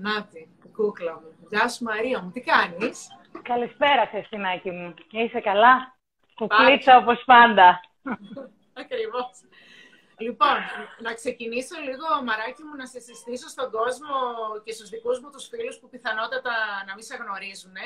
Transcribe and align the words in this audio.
Νάτι, 0.00 0.48
κούκλα 0.72 1.14
μου. 1.20 1.46
Γεια 1.50 1.68
σου 1.68 1.84
Μαρία 1.84 2.22
μου, 2.22 2.30
τι 2.30 2.40
κάνεις; 2.40 3.06
Καλησπέρα 3.42 4.06
Χριστινάκη 4.06 4.70
μου. 4.70 4.94
Είσαι 5.10 5.40
καλά; 5.40 5.96
Κουκλίτσα 6.34 6.96
όπως 6.96 7.22
πάντα. 7.26 7.80
Ακριβώς. 8.82 9.30
Λοιπόν, 10.18 10.58
να 10.98 11.12
ξεκινήσω 11.14 11.76
λίγο, 11.80 12.06
Μαράκι 12.24 12.62
μου, 12.62 12.76
να 12.76 12.86
σε 12.86 13.00
συστήσω 13.00 13.48
στον 13.48 13.70
κόσμο 13.70 14.14
και 14.64 14.72
στους 14.72 14.88
δικούς 14.88 15.20
μου 15.20 15.30
τους 15.30 15.46
φίλους 15.48 15.78
που 15.78 15.88
πιθανότατα 15.88 16.54
να 16.86 16.94
μην 16.94 17.04
σε 17.04 17.16
γνωρίζουν. 17.16 17.76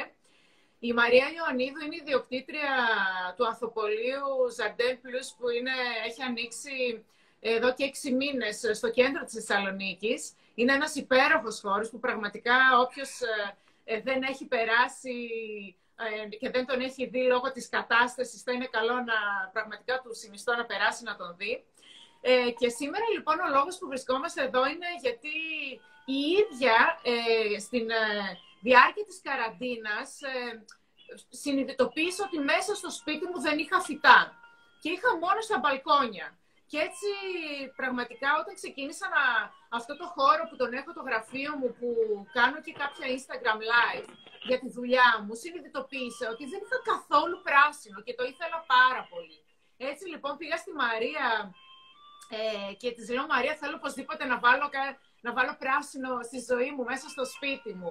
Η 0.79 0.93
Μαρία 0.93 1.27
Ιωαννίδου 1.37 1.81
είναι 1.85 1.97
η 1.97 2.03
διοκτήτρια 2.05 2.73
του 3.37 3.47
ανθοπολίου 3.47 4.27
Ζαντέν 4.57 4.97
Plus 5.03 5.29
που 5.39 5.49
είναι, 5.49 5.75
έχει 6.07 6.23
ανοίξει 6.23 7.05
εδώ 7.41 7.75
και 7.75 7.85
έξι 7.85 8.13
μήνες 8.13 8.57
στο 8.73 8.91
κέντρο 8.91 9.25
της 9.25 9.35
Θεσσαλονίκης. 9.35 10.35
Είναι 10.55 10.73
ένας 10.73 10.95
υπέροχος 10.95 11.61
χώρος 11.61 11.91
που 11.91 11.99
πραγματικά 11.99 12.55
όποιος 12.81 13.21
ε, 13.21 13.57
ε, 13.85 14.01
δεν 14.01 14.23
έχει 14.23 14.47
περάσει 14.47 15.17
ε, 15.97 16.37
και 16.37 16.51
δεν 16.51 16.67
τον 16.67 16.81
έχει 16.81 17.07
δει 17.07 17.23
λόγω 17.23 17.53
της 17.53 17.69
κατάστασης, 17.69 18.43
θα 18.43 18.53
είναι 18.53 18.67
καλό 18.67 18.95
να 18.95 19.49
πραγματικά 19.53 20.01
του 20.01 20.15
συνιστώ 20.15 20.57
να 20.57 20.65
περάσει 20.65 21.05
να 21.05 21.17
τον 21.17 21.35
δει. 21.37 21.65
Ε, 22.25 22.51
και 22.59 22.69
σήμερα 22.69 23.05
λοιπόν 23.15 23.41
ο 23.41 23.49
λόγος 23.49 23.79
που 23.79 23.87
βρισκόμαστε 23.87 24.43
εδώ 24.43 24.67
είναι 24.67 24.87
γιατί 25.01 25.37
η 26.05 26.21
ίδια 26.41 27.01
ε, 27.03 27.59
στην 27.59 27.87
διάρκεια 28.61 29.05
της 29.05 29.21
καραντίνας 29.23 30.23
ε, 30.23 30.65
συνειδητοποίησα 31.31 32.25
ότι 32.27 32.39
μέσα 32.39 32.75
στο 32.75 32.91
σπίτι 32.91 33.25
μου 33.27 33.41
δεν 33.41 33.59
είχα 33.59 33.81
φυτά 33.81 34.19
και 34.81 34.91
είχα 34.91 35.17
μόνο 35.17 35.41
στα 35.41 35.59
μπαλκόνια. 35.59 36.39
Και 36.73 36.81
έτσι 36.89 37.09
πραγματικά 37.81 38.29
όταν 38.43 38.55
ξεκίνησα 38.61 39.07
να, 39.17 39.25
αυτό 39.79 39.93
το 40.01 40.07
χώρο 40.17 40.43
που 40.49 40.57
τον 40.61 40.71
έχω 40.81 40.91
το 40.99 41.03
γραφείο 41.09 41.53
μου 41.59 41.69
που 41.79 41.89
κάνω 42.39 42.59
και 42.65 42.73
κάποια 42.83 43.07
Instagram 43.17 43.61
live 43.73 44.09
για 44.49 44.59
τη 44.63 44.69
δουλειά 44.77 45.09
μου, 45.23 45.33
συνειδητοποίησα 45.43 46.25
ότι 46.35 46.45
δεν 46.53 46.61
είχα 46.65 46.79
καθόλου 46.93 47.37
πράσινο 47.49 47.99
και 48.07 48.15
το 48.19 48.25
ήθελα 48.33 48.59
πάρα 48.77 49.03
πολύ. 49.13 49.39
Έτσι 49.91 50.05
λοιπόν 50.13 50.33
πήγα 50.41 50.57
στη 50.63 50.73
Μαρία 50.85 51.27
ε, 52.37 52.73
και 52.81 52.89
της 52.97 53.07
λέω 53.15 53.27
Μαρία 53.35 53.55
θέλω 53.61 53.77
οπωσδήποτε 53.81 54.23
να 54.33 54.37
βάλω, 54.45 54.67
να 55.27 55.31
βάλω 55.37 55.53
πράσινο 55.65 56.11
στη 56.29 56.39
ζωή 56.51 56.71
μου 56.75 56.85
μέσα 56.91 57.07
στο 57.15 57.25
σπίτι 57.35 57.73
μου. 57.81 57.91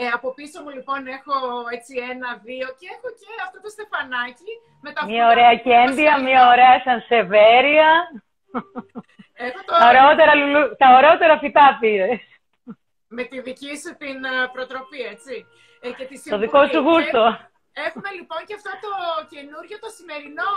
Ε, 0.00 0.06
από 0.16 0.28
πίσω 0.38 0.56
μου 0.62 0.70
λοιπόν 0.76 1.00
έχω 1.16 1.36
έτσι 1.76 1.92
ένα, 2.12 2.28
δύο 2.48 2.66
και 2.78 2.86
έχω 2.94 3.08
και 3.18 3.28
αυτό 3.46 3.58
το 3.64 3.70
στεφανάκι. 3.74 4.52
Με 4.84 4.90
τα 4.94 5.00
μια 5.12 5.26
ωραία 5.32 5.54
κέντια, 5.68 6.12
μια 6.28 6.42
ωραία 6.52 6.76
σανσεβέρια. 6.84 7.88
Έχω 9.46 9.60
το... 9.66 9.72
τα, 9.80 9.86
ωραιότερα, 9.88 10.32
τα 10.82 10.88
ωραιότερα 10.96 11.38
φυτά 11.38 11.76
πήρες. 11.80 12.20
Με 13.16 13.22
τη 13.30 13.40
δική 13.40 13.72
σου 13.82 13.90
την 14.02 14.18
ε, 14.24 14.34
προτροπή, 14.54 15.00
έτσι. 15.14 15.46
Ε, 15.80 15.88
και 15.96 16.04
τη 16.10 16.16
το 16.30 16.38
δικό 16.44 16.60
σου 16.66 16.80
γούστο. 16.86 17.24
Έχουμε 17.86 18.10
λοιπόν 18.18 18.40
και 18.48 18.54
αυτό 18.58 18.72
το 18.84 18.92
καινούριο, 19.32 19.76
το 19.84 19.90
σημερινό 19.98 20.54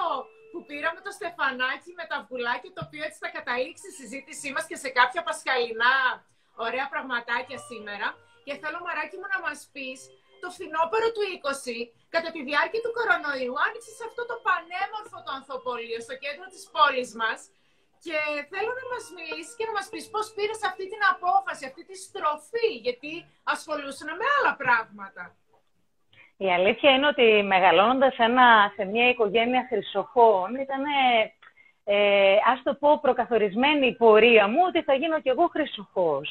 που 0.51 0.59
πήραμε 0.69 0.99
το 1.07 1.11
στεφανάκι 1.17 1.91
με 1.99 2.05
τα 2.11 2.17
βουλάκια, 2.27 2.71
το 2.75 2.81
οποίο 2.85 3.01
έτσι 3.07 3.19
θα 3.23 3.29
καταλήξει 3.37 3.85
η 3.91 3.95
συζήτησή 3.99 4.49
μας 4.55 4.65
και 4.69 4.77
σε 4.83 4.89
κάποια 4.99 5.21
πασχαλινά 5.27 5.95
ωραία 6.65 6.85
πραγματάκια 6.93 7.59
σήμερα. 7.69 8.07
Και 8.45 8.53
θέλω, 8.61 8.77
Μαράκι 8.85 9.15
μου, 9.19 9.27
να 9.33 9.39
μας 9.45 9.59
πεις, 9.73 9.99
το 10.41 10.47
φθινόπωρο 10.55 11.07
του 11.15 11.23
20, 11.27 11.77
κατά 12.15 12.29
τη 12.35 12.41
διάρκεια 12.49 12.81
του 12.83 12.93
κορονοϊού, 12.97 13.53
άνοιξες 13.65 13.99
αυτό 14.07 14.21
το 14.31 14.35
πανέμορφο 14.45 15.17
το 15.25 15.31
ανθοπολείο 15.37 15.99
στο 16.05 16.15
κέντρο 16.23 16.45
της 16.53 16.63
πόλης 16.75 17.11
μας 17.21 17.39
και 18.05 18.17
θέλω 18.51 18.71
να 18.79 18.85
μας 18.91 19.05
μιλήσεις 19.17 19.55
και 19.57 19.65
να 19.69 19.73
μας 19.77 19.87
πεις 19.91 20.05
πώς 20.13 20.25
πήρες 20.35 20.59
αυτή 20.69 20.83
την 20.91 21.01
απόφαση, 21.13 21.63
αυτή 21.69 21.81
τη 21.89 21.95
στροφή, 22.05 22.69
γιατί 22.85 23.11
ασχολούσαν 23.53 24.09
με 24.19 24.25
άλλα 24.35 24.53
πράγματα. 24.61 25.23
Η 26.45 26.47
αλήθεια 26.57 26.91
είναι 26.91 27.07
ότι 27.13 27.27
μεγαλώνοντας 27.53 28.15
ένα, 28.17 28.47
σε 28.75 28.83
μια 28.85 29.09
οικογένεια 29.09 29.65
χρυσοχών 29.69 30.49
ήταν, 30.65 30.83
ε, 31.83 32.35
ας 32.51 32.59
το 32.63 32.73
πω, 32.73 32.99
προκαθορισμένη 32.99 33.87
η 33.87 33.95
πορεία 33.95 34.47
μου 34.47 34.61
ότι 34.67 34.81
θα 34.81 34.93
γίνω 34.93 35.19
κι 35.21 35.29
εγώ 35.29 35.47
χρυσοχός. 35.47 36.29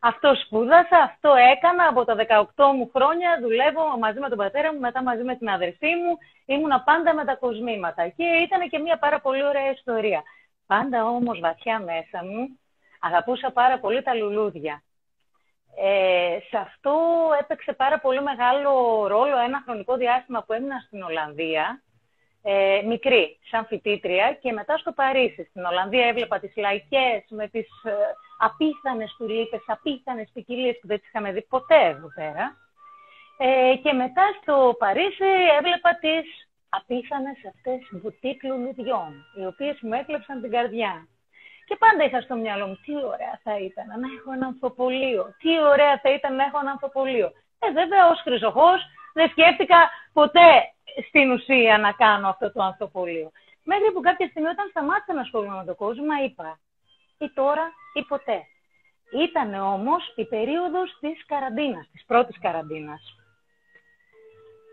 Αυτό 0.00 0.34
σπούδασα, 0.34 0.98
αυτό 0.98 1.30
έκανα 1.52 1.84
από 1.88 2.04
τα 2.04 2.14
18 2.14 2.72
μου 2.76 2.90
χρόνια, 2.94 3.38
δουλεύω 3.40 3.98
μαζί 3.98 4.18
με 4.20 4.28
τον 4.28 4.38
πατέρα 4.38 4.72
μου, 4.72 4.80
μετά 4.80 5.02
μαζί 5.02 5.22
με 5.22 5.36
την 5.36 5.48
αδερφή 5.48 5.92
μου, 6.02 6.18
ήμουνα 6.46 6.80
πάντα 6.80 7.14
με 7.14 7.24
τα 7.24 7.34
κοσμήματα 7.36 8.08
και 8.08 8.24
ήταν 8.24 8.68
και 8.68 8.78
μια 8.78 8.98
πάρα 8.98 9.20
πολύ 9.20 9.44
ωραία 9.44 9.70
ιστορία. 9.70 10.22
Πάντα 10.66 11.06
όμως 11.06 11.40
βαθιά 11.40 11.78
μέσα 11.78 12.24
μου 12.24 12.58
αγαπούσα 13.00 13.50
πάρα 13.50 13.78
πολύ 13.78 14.02
τα 14.02 14.14
λουλούδια. 14.14 14.82
Ε, 15.76 16.38
σε 16.48 16.56
αυτό 16.56 16.94
έπαιξε 17.40 17.72
πάρα 17.72 17.98
πολύ 17.98 18.22
μεγάλο 18.22 18.72
ρόλο 19.06 19.38
ένα 19.38 19.62
χρονικό 19.64 19.96
διάστημα 19.96 20.42
που 20.42 20.52
έμεινα 20.52 20.78
στην 20.86 21.02
Ολλανδία, 21.02 21.82
ε, 22.42 22.82
μικρή, 22.86 23.38
σαν 23.50 23.66
φοιτήτρια, 23.66 24.32
και 24.32 24.52
μετά 24.52 24.76
στο 24.78 24.92
Παρίσι. 24.92 25.44
Στην 25.44 25.64
Ολλανδία 25.64 26.06
έβλεπα 26.06 26.38
τις 26.38 26.56
λαϊκές 26.56 27.24
με 27.28 27.48
τις 27.48 27.68
ε, 27.84 27.92
απίθανες 28.38 29.14
τουλίπες, 29.18 29.62
απίθανες 29.66 30.30
ποικιλίες 30.32 30.78
που 30.80 30.86
δεν 30.86 30.98
τις 30.98 31.08
είχαμε 31.08 31.32
δει 31.32 31.42
ποτέ 31.42 31.84
εδώ 31.84 32.08
πέρα. 32.14 32.56
Ε, 33.38 33.76
και 33.76 33.92
μετά 33.92 34.22
στο 34.40 34.76
Παρίσι 34.78 35.30
έβλεπα 35.58 35.98
τις 36.00 36.48
απίθανες 36.78 37.38
αυτές 37.52 37.80
μπουτίκ 37.90 38.42
λουλουδιών, 38.42 39.10
οι 39.36 39.44
οποίες 39.46 39.76
μου 39.80 39.92
έκλεψαν 39.92 40.40
την 40.42 40.50
καρδιά. 40.50 40.92
Και 41.66 41.76
πάντα 41.76 42.04
είχα 42.04 42.20
στο 42.20 42.34
μυαλό 42.34 42.66
μου 42.66 42.78
τι 42.84 42.94
ωραία 43.12 43.34
θα 43.44 43.54
ήταν 43.68 43.86
να 44.02 44.08
έχω 44.16 44.32
ένα 44.32 44.46
ανθοπολείο, 44.46 45.22
τι 45.40 45.52
ωραία 45.72 45.94
θα 46.02 46.10
ήταν 46.16 46.34
να 46.36 46.44
έχω 46.44 46.58
ένα 46.62 46.70
ανθοπολείο. 46.70 47.28
Ε, 47.58 47.70
βέβαια, 47.72 48.08
ως 48.12 48.20
χρυσοχός 48.20 48.80
δεν 49.12 49.28
σκέφτηκα 49.28 49.78
ποτέ 50.12 50.50
στην 51.08 51.30
ουσία 51.30 51.78
να 51.78 51.92
κάνω 51.92 52.28
αυτό 52.28 52.52
το 52.52 52.62
ανθοπολείο. 52.62 53.30
Μέχρι 53.64 53.92
που 53.92 54.00
κάποια 54.00 54.28
στιγμή 54.28 54.48
όταν 54.48 54.66
σταμάτησα 54.70 55.12
να 55.14 55.20
ασχολούμαι 55.20 55.56
με 55.56 55.64
τον 55.64 55.76
κόσμο, 55.76 56.12
είπα 56.24 56.58
ή 57.18 57.30
τώρα 57.34 57.64
ή 57.94 58.02
ποτέ. 58.02 58.38
Ήταν 59.26 59.54
όμως 59.54 60.12
η 60.16 60.24
περίοδος 60.24 60.96
της 61.00 61.26
καραντίνας, 61.26 61.88
της 61.92 62.04
πρώτης 62.06 62.38
καραντίνας. 62.38 63.02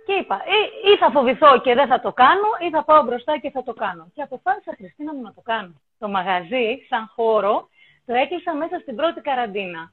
Και 0.09 0.15
είπα, 0.15 0.41
ή, 0.57 0.91
ή 0.91 0.97
θα 0.97 1.11
φοβηθώ 1.11 1.59
και 1.59 1.73
δεν 1.73 1.87
θα 1.87 1.99
το 1.99 2.11
κάνω, 2.13 2.49
ή 2.65 2.69
θα 2.69 2.83
πάω 2.83 3.03
μπροστά 3.03 3.37
και 3.37 3.49
θα 3.49 3.63
το 3.63 3.73
κάνω. 3.73 4.11
Και 4.15 4.21
αποφάσισα, 4.21 4.73
Χριστίνα 4.77 5.13
μου, 5.13 5.21
να 5.21 5.33
το 5.33 5.41
κάνω. 5.41 5.73
Το 5.99 6.07
μαγαζί, 6.09 6.67
σαν 6.89 7.11
χώρο, 7.15 7.69
το 8.05 8.13
έκλεισα 8.13 8.53
μέσα 8.53 8.79
στην 8.79 8.95
πρώτη 8.95 9.21
καραντίνα. 9.21 9.91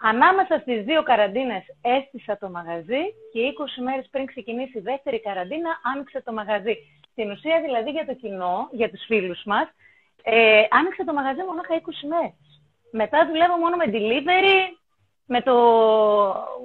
Ανάμεσα 0.00 0.58
στις 0.58 0.84
δύο 0.84 1.02
καραντίνες 1.02 1.62
έστησα 1.80 2.38
το 2.38 2.50
μαγαζί 2.50 3.02
και 3.32 3.40
20 3.40 3.82
μέρες 3.82 4.08
πριν 4.10 4.26
ξεκινήσει 4.26 4.78
η 4.78 4.80
δεύτερη 4.80 5.20
καραντίνα 5.20 5.70
άνοιξε 5.94 6.22
το 6.22 6.32
μαγαζί. 6.32 6.76
Στην 7.12 7.30
ουσία 7.30 7.60
δηλαδή 7.60 7.90
για 7.90 8.06
το 8.06 8.14
κοινό, 8.14 8.68
για 8.72 8.90
τους 8.90 9.04
φίλους 9.06 9.42
μας, 9.44 9.66
ε, 10.22 10.62
άνοιξε 10.70 11.04
το 11.04 11.12
μαγαζί 11.12 11.42
μόνο 11.42 11.60
20 11.68 12.06
μέρες. 12.08 12.60
Μετά 12.90 13.26
δουλεύω 13.26 13.56
μόνο 13.56 13.76
με 13.76 13.86
delivery, 13.94 14.60
με 15.26 15.40
το 15.42 15.56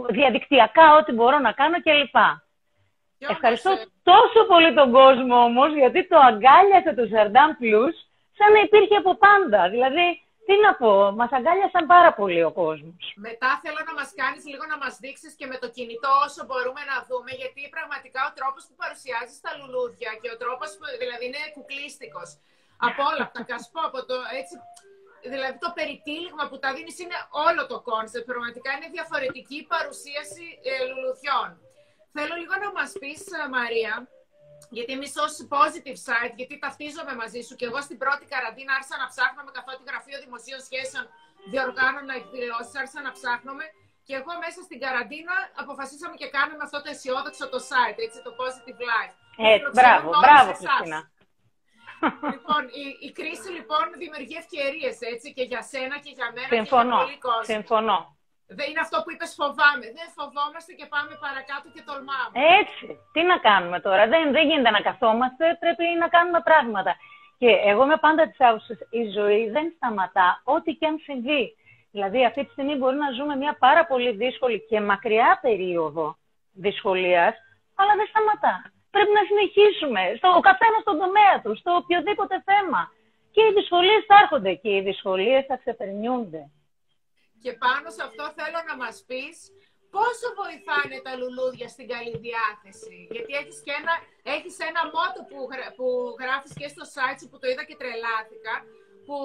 διαδικτυακά 0.10 0.96
ό,τι 0.96 1.12
μπορώ 1.12 1.40
να 1.40 1.52
κάνω 1.52 1.78
κλπ. 1.82 2.18
Ευχαριστώ 3.30 3.72
ε, 3.72 3.86
τόσο 4.04 4.40
πολύ 4.48 4.74
τον 4.74 4.92
κόσμο 4.92 5.36
όμως, 5.50 5.74
γιατί 5.74 6.08
το 6.08 6.18
αγκάλιασε 6.30 6.92
το 7.00 7.04
Jardin 7.12 7.52
Plus 7.62 7.96
σαν 8.38 8.50
να 8.56 8.60
υπήρχε 8.68 8.96
από 8.96 9.14
πάντα. 9.26 9.70
Δηλαδή, 9.70 10.06
τι 10.46 10.54
να 10.66 10.72
πω, 10.82 10.94
μας 11.20 11.32
αγκάλιασαν 11.38 11.84
πάρα 11.94 12.12
πολύ 12.20 12.42
ο 12.50 12.52
κόσμος. 12.62 13.02
Μετά 13.28 13.50
θέλω 13.64 13.82
να 13.90 13.94
μας 14.00 14.10
κάνεις 14.22 14.44
λίγο 14.52 14.66
να 14.74 14.78
μας 14.84 14.94
δείξεις 15.04 15.34
και 15.40 15.48
με 15.52 15.58
το 15.64 15.68
κινητό 15.76 16.12
όσο 16.28 16.42
μπορούμε 16.48 16.82
να 16.92 16.98
δούμε, 17.10 17.32
γιατί 17.42 17.62
πραγματικά 17.76 18.22
ο 18.30 18.32
τρόπος 18.40 18.64
που 18.68 18.76
παρουσιάζεις 18.82 19.38
τα 19.46 19.52
λουλούδια 19.58 20.12
και 20.22 20.30
ο 20.36 20.38
τρόπος 20.44 20.70
που 20.78 20.86
δηλαδή 21.02 21.24
είναι 21.30 21.42
κουκλίστικος 21.56 22.30
από 22.88 23.02
όλα 23.10 23.24
αυτά. 23.28 23.40
Και 23.48 23.56
πω 23.74 23.82
από 23.90 24.00
το 24.10 24.16
έτσι. 24.40 24.56
Δηλαδή 25.34 25.58
το 25.66 25.70
περιτύλιγμα 25.78 26.44
που 26.50 26.58
τα 26.64 26.70
δίνεις 26.76 26.98
είναι 27.04 27.20
όλο 27.48 27.62
το 27.72 27.78
concept. 27.90 28.26
Πραγματικά 28.32 28.70
είναι 28.76 28.90
διαφορετική 28.98 29.60
παρουσίαση 29.74 30.46
ε, 30.70 30.74
λουλουδιών. 30.90 31.50
Θέλω 32.16 32.36
λίγο 32.42 32.56
να 32.64 32.70
μας 32.78 32.92
πεις, 33.02 33.22
ε, 33.38 33.42
Μαρία, 33.58 33.94
γιατί 34.78 34.92
εμείς 34.98 35.14
ως 35.26 35.34
positive 35.56 36.00
site, 36.08 36.34
γιατί 36.40 36.56
ταυτίζομαι 36.64 37.14
μαζί 37.22 37.42
σου 37.48 37.54
και 37.60 37.66
εγώ 37.70 37.80
στην 37.88 37.98
πρώτη 38.04 38.26
καραντίνα 38.34 38.72
άρχισα 38.78 38.98
να 39.04 39.08
ψάχνω 39.14 39.42
καθότι 39.58 39.82
γραφείο 39.90 40.18
δημοσίων 40.26 40.62
σχέσεων 40.68 41.06
διοργάνωνα 41.52 42.14
εκδηλώσεις, 42.22 42.74
άρχισα 42.82 43.02
να 43.08 43.12
ψάχνομαι 43.18 43.66
και 44.08 44.14
εγώ 44.20 44.34
μέσα 44.44 44.60
στην 44.68 44.80
καραντίνα 44.84 45.36
αποφασίσαμε 45.62 46.16
και 46.22 46.28
κάνουμε 46.38 46.64
αυτό 46.68 46.78
το 46.84 46.90
αισιόδοξο 46.94 47.46
το 47.54 47.60
site, 47.70 48.00
έτσι, 48.06 48.18
το 48.28 48.32
positive 48.42 48.80
life. 48.90 49.16
Έτσι, 49.54 49.70
μπράβο, 49.78 50.08
μπράβο, 50.24 50.50
Χριστίνα 50.60 51.00
λοιπόν, 52.34 52.62
η, 52.82 52.86
η, 53.08 53.10
κρίση 53.12 53.50
λοιπόν 53.58 53.86
δημιουργεί 54.04 54.36
ευκαιρίες 54.44 54.96
έτσι 55.14 55.28
και 55.34 55.44
για 55.52 55.62
σένα 55.72 55.96
και 56.04 56.12
για 56.18 56.28
μένα 56.36 56.52
Συμφωνώ. 56.58 56.84
και 56.84 56.96
για 56.96 57.06
πολύ 57.06 57.20
κόσμο. 57.28 57.54
Συμφωνώ. 57.56 58.00
Δεν 58.58 58.66
είναι 58.70 58.84
αυτό 58.86 58.98
που 59.04 59.12
είπες 59.14 59.32
φοβάμαι. 59.40 59.86
Δεν 59.98 60.08
φοβόμαστε 60.18 60.72
και 60.80 60.86
πάμε 60.94 61.14
παρακάτω 61.26 61.68
και 61.74 61.82
τολμάμε. 61.90 62.34
Έτσι. 62.62 62.88
Τι 63.14 63.22
να 63.32 63.38
κάνουμε 63.48 63.78
τώρα; 63.86 64.04
Δεν, 64.14 64.24
δεν 64.36 64.44
γίνεται 64.50 64.74
να 64.78 64.82
καθόμαστε. 64.90 65.46
Πρέπει 65.64 65.86
να 66.04 66.08
κάνουμε 66.16 66.40
πράγματα. 66.50 66.92
Και 67.42 67.50
εγώ 67.72 67.82
είμαι 67.84 68.00
πάντα 68.06 68.24
της 68.30 68.40
άποψης 68.48 68.80
η 69.00 69.04
ζωή 69.18 69.50
δεν 69.56 69.66
σταματά 69.76 70.28
ό,τι 70.56 70.70
και 70.80 70.86
αν 70.92 70.98
συμβεί. 71.08 71.44
Δηλαδή 71.92 72.26
αυτή 72.26 72.42
τη 72.46 72.52
στιγμή 72.52 72.76
μπορεί 72.76 72.98
να 73.06 73.10
ζούμε 73.18 73.36
μια 73.36 73.54
πάρα 73.66 73.86
πολύ 73.86 74.12
δύσκολη 74.24 74.58
και 74.70 74.80
μακριά 74.82 75.40
περίοδο 75.42 76.18
δυσκολίας, 76.66 77.34
αλλά 77.76 77.94
δεν 78.00 78.08
σταματά. 78.12 78.56
Πρέπει 78.92 79.14
να 79.20 79.24
συνεχίσουμε, 79.30 80.02
στο, 80.18 80.28
ο 80.40 80.42
καθένας 80.50 80.82
στον 80.82 80.98
τομέα 81.04 81.36
του, 81.44 81.52
στο 81.62 81.72
οποιοδήποτε 81.82 82.36
θέμα. 82.50 82.82
Και 83.34 83.42
οι 83.46 83.54
δυσκολίες 83.58 84.02
θα 84.10 84.16
έρχονται 84.22 84.54
και 84.54 84.72
οι 84.76 84.82
δυσκολίες 84.82 85.46
θα 85.46 85.58
ξεπερνιούνται. 85.58 86.44
Και 87.44 87.54
πάνω 87.66 87.88
σε 87.96 88.02
αυτό 88.08 88.24
θέλω 88.38 88.60
να 88.70 88.76
μας 88.82 88.98
πεις 89.08 89.38
πόσο 89.96 90.28
βοηθάνε 90.40 90.98
τα 91.06 91.14
λουλούδια 91.20 91.68
στην 91.74 91.88
καλή 91.94 92.16
διάθεση. 92.28 92.98
Γιατί 93.14 93.32
έχεις, 93.40 93.58
και 93.66 93.74
ένα, 93.82 93.94
έχεις 94.36 94.56
ένα 94.70 94.82
μότο 94.96 95.20
που, 95.30 95.40
που 95.78 95.88
γράφεις 96.22 96.52
και 96.60 96.68
στο 96.74 96.84
site 96.94 97.18
σου 97.20 97.30
που 97.30 97.40
το 97.42 97.48
είδα 97.50 97.64
και 97.70 97.80
τρελάθηκα, 97.82 98.56
που 99.06 99.18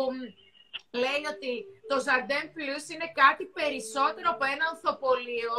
λέει 1.02 1.22
ότι 1.34 1.52
το 1.90 1.96
Jardin 2.06 2.46
Plus 2.56 2.84
είναι 2.92 3.08
κάτι 3.22 3.44
περισσότερο 3.58 4.28
από 4.34 4.44
ένα 4.54 4.64
ανθοπολείο, 4.72 5.58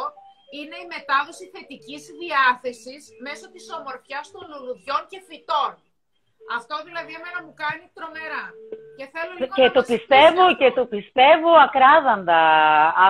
είναι 0.58 0.78
η 0.84 0.88
μετάδοση 0.96 1.46
θετικής 1.54 2.04
διάθεσης 2.22 3.02
μέσω 3.26 3.46
της 3.54 3.66
ομορφιάς 3.78 4.26
των 4.34 4.44
λουλουδιών 4.52 5.02
και 5.12 5.20
φυτών. 5.28 5.74
Αυτό 6.58 6.76
δηλαδή 6.88 7.12
εμένα 7.20 7.40
μου 7.44 7.54
κάνει 7.64 7.86
τρομερά. 7.96 8.46
Και, 9.00 9.10
θέλω 9.14 9.34
λίγο 9.38 9.54
και, 9.56 9.70
το 9.70 9.84
πιστεύω, 9.92 10.56
και 10.56 10.72
το 10.72 10.86
πιστεύω 10.86 11.52
ακράδαντα 11.66 12.42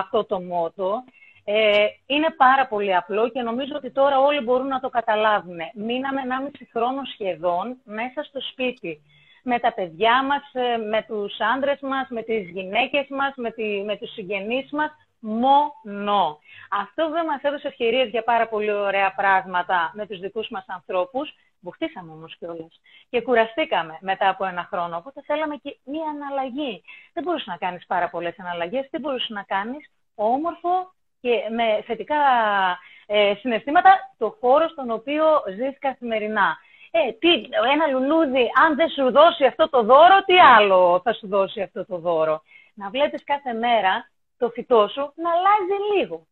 αυτό 0.00 0.24
το 0.24 0.40
μότο. 0.40 1.04
Ε, 1.44 1.86
είναι 2.06 2.30
πάρα 2.36 2.66
πολύ 2.66 2.96
απλό 2.96 3.28
και 3.28 3.42
νομίζω 3.42 3.72
ότι 3.76 3.90
τώρα 3.90 4.18
όλοι 4.18 4.40
μπορούν 4.40 4.66
να 4.66 4.80
το 4.80 4.88
καταλάβουν. 4.88 5.58
Μείναμε 5.74 6.20
1,5 6.50 6.66
χρόνο 6.72 7.00
σχεδόν 7.12 7.76
μέσα 7.84 8.22
στο 8.22 8.40
σπίτι. 8.50 9.00
Με 9.42 9.58
τα 9.58 9.72
παιδιά 9.72 10.24
μας, 10.24 10.42
ε, 10.52 10.76
με 10.76 11.04
τους 11.08 11.34
άντρες 11.54 11.80
μας, 11.80 12.08
με 12.08 12.22
τις 12.22 12.48
γυναίκες 12.48 13.06
μας, 13.08 13.32
με, 13.36 13.50
τη, 13.50 13.82
με 13.84 13.96
τους 13.96 14.12
συγγενείς 14.12 14.70
μας, 14.70 14.90
μόνο. 15.20 16.38
Αυτό 16.70 17.10
δεν 17.10 17.24
μας 17.24 17.42
έδωσε 17.42 17.68
ευκαιρίες 17.68 18.08
για 18.08 18.22
πάρα 18.22 18.48
πολύ 18.48 18.72
ωραία 18.72 19.14
πράγματα 19.14 19.92
με 19.94 20.06
τους 20.06 20.18
δικούς 20.18 20.48
μας 20.48 20.64
ανθρώπους, 20.68 21.34
Μπουχτίσαμε 21.60 22.12
όμως 22.12 22.36
κιόλας. 22.38 22.80
Και 23.10 23.20
κουραστήκαμε 23.20 23.98
μετά 24.00 24.28
από 24.28 24.44
ένα 24.44 24.68
χρόνο. 24.70 24.96
Οπότε 24.96 25.22
θέλαμε 25.26 25.56
και 25.56 25.76
μία 25.84 26.08
αναλλαγή. 26.08 26.82
Δεν 27.12 27.22
μπορούσες 27.22 27.46
να 27.46 27.56
κάνεις 27.56 27.86
πάρα 27.86 28.08
πολλές 28.10 28.38
αναλλαγέ. 28.38 28.88
Τι 28.90 28.98
μπορούσες 28.98 29.28
να 29.28 29.42
κάνεις 29.42 29.90
όμορφο 30.14 30.92
και 31.20 31.30
με 31.50 31.82
θετικά 31.86 32.16
ε, 33.06 33.34
συναισθήματα 33.34 33.90
το 34.18 34.36
χώρο 34.40 34.68
στον 34.68 34.90
οποίο 34.90 35.24
ζεις 35.56 35.78
καθημερινά. 35.78 36.58
Ε, 36.90 37.12
τι, 37.12 37.28
ένα 37.72 37.86
λουλούδι, 37.86 38.50
αν 38.64 38.74
δεν 38.76 38.88
σου 38.88 39.10
δώσει 39.10 39.44
αυτό 39.44 39.68
το 39.68 39.82
δώρο, 39.82 40.24
τι 40.24 40.38
άλλο 40.38 41.00
θα 41.04 41.12
σου 41.12 41.26
δώσει 41.28 41.62
αυτό 41.62 41.86
το 41.86 41.98
δώρο; 41.98 42.42
Να 42.74 42.90
βλέπεις 42.90 43.24
κάθε 43.24 43.52
μέρα 43.52 44.10
το 44.38 44.48
φυτό 44.48 44.88
σου 44.88 45.12
να 45.14 45.30
αλλάζει 45.30 45.76
λίγο. 45.94 46.26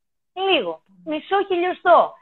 Λίγο. 0.50 0.82
Μισό 1.04 1.44
χιλιοστό. 1.46 2.12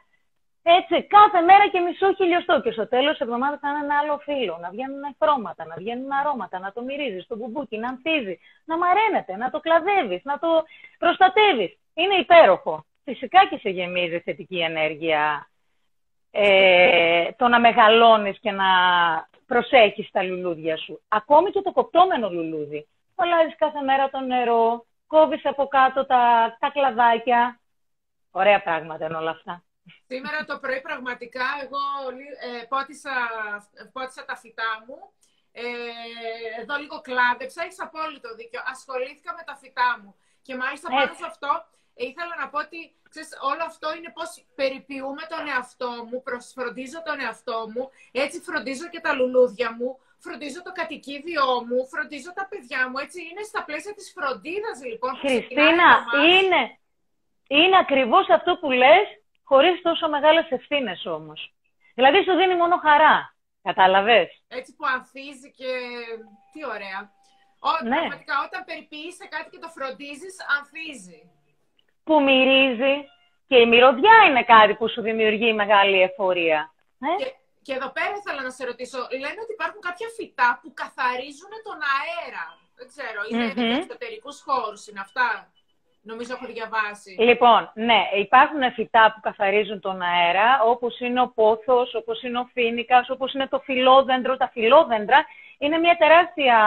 Έτσι, 0.89 1.07
κάθε 1.07 1.41
μέρα 1.41 1.67
και 1.67 1.79
μισό 1.79 2.13
χιλιοστό. 2.13 2.61
Και 2.61 2.71
στο 2.71 2.87
τέλος 2.87 3.11
της 3.11 3.19
εβδομάδας 3.19 3.59
θα 3.59 3.69
είναι 3.69 3.79
ένα 3.83 3.97
άλλο 3.97 4.17
φύλλο. 4.17 4.57
Να 4.61 4.69
βγαίνουν 4.69 5.15
χρώματα, 5.21 5.65
να 5.65 5.75
βγαίνουν 5.75 6.11
αρώματα, 6.11 6.59
να 6.59 6.71
το 6.71 6.81
μυρίζεις 6.81 7.23
στο 7.23 7.35
μπουμπούκι, 7.35 7.77
να 7.77 7.87
ανθίζεις, 7.87 8.39
να 8.65 8.77
μαραίνεται, 8.77 9.35
να 9.35 9.49
το 9.49 9.59
κλαδεύεις, 9.59 10.21
να 10.23 10.39
το 10.39 10.47
προστατεύεις. 10.97 11.77
Είναι 11.93 12.15
υπέροχο. 12.15 12.85
Φυσικά 13.03 13.45
και 13.49 13.57
σε 13.57 13.69
γεμίζει 13.69 14.19
θετική 14.19 14.59
ενέργεια 14.59 15.47
ε, 16.31 17.31
το 17.37 17.47
να 17.47 17.59
μεγαλώνεις 17.59 18.39
και 18.39 18.51
να 18.51 18.65
προσέχεις 19.45 20.11
τα 20.11 20.23
λουλούδια 20.23 20.77
σου. 20.77 21.01
Ακόμη 21.07 21.49
και 21.51 21.61
το 21.61 21.71
κοπτόμενο 21.71 22.29
λουλούδι. 22.29 22.87
Αλλάζει 23.15 23.55
κάθε 23.55 23.81
μέρα 23.81 24.09
το 24.09 24.19
νερό, 24.19 24.85
κόβεις 25.07 25.45
από 25.45 25.67
κάτω 25.67 26.05
τα, 26.05 26.55
τα 26.59 26.69
κλαδάκια. 26.69 27.59
Ωραία 28.31 28.61
πράγματα 28.61 29.05
είναι 29.05 29.17
όλα 29.17 29.31
αυτά. 29.31 29.61
Σήμερα 30.07 30.45
το 30.45 30.59
πρωί 30.59 30.81
πραγματικά 30.81 31.47
εγώ 31.63 31.83
ε, 32.47 32.65
πότισα, 32.71 33.15
πότισα 33.91 34.25
τα 34.25 34.35
φυτά 34.35 34.71
μου. 34.85 34.97
Ε, 35.51 35.63
εδώ 36.61 36.75
λίγο 36.77 37.01
κλάδεψα, 37.01 37.63
έχεις 37.63 37.81
απόλυτο 37.81 38.35
δίκιο. 38.35 38.61
Ασχολήθηκα 38.73 39.33
με 39.33 39.43
τα 39.45 39.55
φυτά 39.61 39.99
μου. 40.01 40.15
Και 40.41 40.55
μάλιστα 40.55 40.89
πάνω 40.89 41.13
σε 41.13 41.25
αυτό 41.25 41.51
ε, 41.97 42.05
ήθελα 42.05 42.33
να 42.41 42.49
πω 42.49 42.57
ότι 42.59 42.79
ξέρεις, 43.09 43.31
όλο 43.51 43.63
αυτό 43.71 43.87
είναι 43.95 44.11
πώς 44.17 44.29
περιποιούμε 44.59 45.23
τον 45.33 45.43
εαυτό 45.53 45.91
μου, 46.07 46.17
προσφροντίζω 46.27 46.99
τον 47.07 47.17
εαυτό 47.25 47.57
μου, 47.73 47.83
έτσι 48.11 48.37
φροντίζω 48.47 48.87
και 48.93 49.01
τα 49.05 49.11
λουλούδια 49.13 49.69
μου, 49.77 49.89
φροντίζω 50.17 50.61
το 50.67 50.71
κατοικίδιό 50.79 51.49
μου, 51.67 51.79
φροντίζω 51.91 52.31
τα 52.39 52.45
παιδιά 52.51 52.81
μου, 52.89 52.97
έτσι 53.05 53.19
είναι 53.29 53.43
στα 53.51 53.61
πλαίσια 53.67 53.93
της 53.93 54.07
φροντίδας 54.15 54.77
λοιπόν. 54.89 55.11
Χριστίνα, 55.15 55.89
είναι, 56.35 56.61
είναι 57.47 57.77
ακριβώς 57.77 58.25
αυτό 58.29 58.51
που 58.61 58.71
λες 58.71 59.05
χωρίς 59.49 59.81
τόσο 59.81 60.09
μεγάλες 60.09 60.47
ευθύνες 60.49 61.05
όμως. 61.05 61.53
Δηλαδή 61.95 62.23
σου 62.23 62.35
δίνει 62.39 62.55
μόνο 62.55 62.77
χαρά. 62.77 63.35
Κατάλαβες; 63.61 64.27
Έτσι 64.47 64.75
που 64.75 64.85
ανθίζει 64.95 65.49
και. 65.59 65.71
Τι 66.51 66.59
ωραία. 66.75 66.99
Ό, 67.69 67.71
ναι. 67.83 67.95
Πραγματικά 67.95 68.35
όταν 68.47 68.61
περιποιείσαι 68.69 69.25
κάτι 69.35 69.49
και 69.53 69.61
το 69.65 69.69
φροντίζεις, 69.75 70.35
ανθίζει. 70.55 71.21
Που 72.03 72.15
μυρίζει. 72.27 72.95
Και 73.49 73.57
η 73.63 73.65
μυρωδιά 73.65 74.17
είναι 74.27 74.43
κάτι 74.43 74.73
που 74.75 74.89
σου 74.89 75.01
δημιουργεί 75.01 75.53
μεγάλη 75.53 76.01
εφορία. 76.01 76.59
Ε; 77.07 77.23
Και, 77.23 77.29
και 77.65 77.73
εδώ 77.73 77.89
πέρα 77.97 78.13
ήθελα 78.19 78.41
να 78.47 78.53
σε 78.57 78.65
ρωτήσω. 78.65 78.99
Λένε 79.23 79.39
ότι 79.45 79.53
υπάρχουν 79.57 79.81
κάποια 79.87 80.09
φυτά 80.17 80.49
που 80.61 80.69
καθαρίζουν 80.81 81.53
τον 81.67 81.79
αέρα. 81.95 82.45
Δεν 82.77 82.87
ξέρω, 82.91 83.19
είναι 83.29 83.47
mm-hmm. 83.47 83.67
για 83.67 83.77
εξωτερικούς 83.81 84.37
χώρους, 84.47 84.87
είναι 84.87 85.01
αυτά. 85.07 85.29
Νομίζω 86.11 86.33
έχω 86.33 86.45
διαβάσει. 86.53 87.15
Λοιπόν, 87.19 87.71
ναι, 87.73 88.01
υπάρχουν 88.17 88.73
φυτά 88.73 89.11
που 89.13 89.19
καθαρίζουν 89.19 89.79
τον 89.79 90.01
αέρα, 90.01 90.61
όπως 90.63 90.99
είναι 90.99 91.21
ο 91.21 91.27
πόθος, 91.27 91.95
όπως 91.95 92.21
είναι 92.23 92.39
ο 92.39 92.49
φίνικας, 92.53 93.09
όπως 93.09 93.33
είναι 93.33 93.47
το 93.47 93.59
φιλόδεντρο. 93.59 94.37
Τα 94.37 94.49
φιλόδεντρα 94.49 95.25
είναι 95.57 95.77
μια 95.77 95.95
τεράστια 95.97 96.57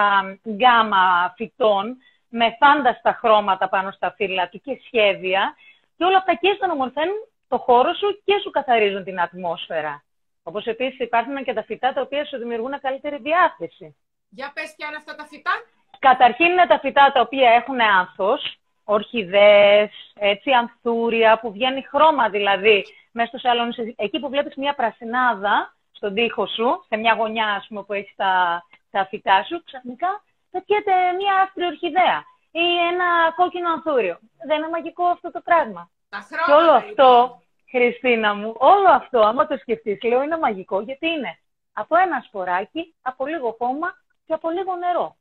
γκάμα 0.48 1.34
φυτών 1.36 1.96
με 2.28 2.56
φάνταστα 2.58 3.12
χρώματα 3.20 3.68
πάνω 3.68 3.90
στα 3.90 4.12
φύλλα 4.16 4.48
του 4.48 4.60
και 4.60 4.80
σχέδια 4.84 5.54
και 5.96 6.04
όλα 6.04 6.16
αυτά 6.16 6.34
και 6.34 6.52
στον 6.56 6.70
ομορφαίνουν 6.70 7.18
το 7.48 7.58
χώρο 7.58 7.94
σου 7.94 8.22
και 8.24 8.34
σου 8.42 8.50
καθαρίζουν 8.50 9.04
την 9.04 9.20
ατμόσφαιρα. 9.20 10.02
Όπως 10.42 10.66
επίσης 10.66 10.98
υπάρχουν 10.98 11.44
και 11.44 11.52
τα 11.52 11.62
φυτά 11.62 11.92
τα 11.92 12.00
οποία 12.00 12.24
σου 12.24 12.38
δημιουργούν 12.38 12.80
καλύτερη 12.80 13.18
διάθεση. 13.18 13.96
Για 14.28 14.50
πες 14.54 14.74
ποια 14.76 14.86
είναι 14.86 14.96
αυτά 14.96 15.14
τα 15.14 15.26
φυτά. 15.26 15.50
Καταρχήν 15.98 16.46
είναι 16.46 16.66
τα 16.66 16.78
φυτά 16.78 17.12
τα 17.12 17.20
οποία 17.20 17.50
έχουν 17.50 17.80
άνθος, 17.80 18.59
ορχιδές, 18.90 19.90
έτσι, 20.14 20.50
ανθούρια, 20.50 21.38
που 21.40 21.52
βγαίνει 21.52 21.82
χρώμα 21.82 22.28
δηλαδή 22.28 22.84
μέσα 23.12 23.28
στο 23.28 23.38
σαλόνι. 23.38 23.94
Εκεί 23.96 24.18
που 24.18 24.28
βλέπεις 24.28 24.54
μια 24.56 24.74
πρασινάδα 24.74 25.74
στον 25.92 26.14
τοίχο 26.14 26.46
σου, 26.46 26.84
σε 26.88 26.96
μια 26.96 27.14
γωνιά 27.14 27.46
ας 27.46 27.66
πούμε, 27.68 27.82
που 27.82 27.92
έχει 27.92 28.12
τα, 28.16 28.62
τα 28.90 29.06
φυτά 29.06 29.42
σου, 29.42 29.62
ξαφνικά 29.64 30.22
πετιέται 30.50 30.92
μια 31.18 31.34
άσπρη 31.42 31.64
ορχιδέα 31.64 32.24
ή 32.50 32.66
ένα 32.92 33.32
κόκκινο 33.36 33.70
ανθούριο. 33.70 34.18
Δεν 34.46 34.56
είναι 34.56 34.68
μαγικό 34.68 35.04
αυτό 35.04 35.30
το 35.30 35.40
πράγμα. 35.44 35.90
Τα 36.08 36.26
και 36.46 36.52
όλο 36.52 36.70
αυτό, 36.70 37.40
Χριστίνα 37.70 38.34
μου, 38.34 38.54
όλο 38.58 38.88
αυτό, 38.88 39.20
άμα 39.20 39.46
το 39.46 39.56
σκεφτείς, 39.56 40.02
λέω, 40.02 40.22
είναι 40.22 40.38
μαγικό, 40.38 40.80
γιατί 40.80 41.06
είναι 41.08 41.38
από 41.72 41.96
ένα 41.96 42.22
σποράκι, 42.26 42.94
από 43.02 43.26
λίγο 43.26 43.56
χώμα 43.58 43.88
και 44.26 44.32
από 44.32 44.50
λίγο 44.50 44.76
νερό. 44.76 45.16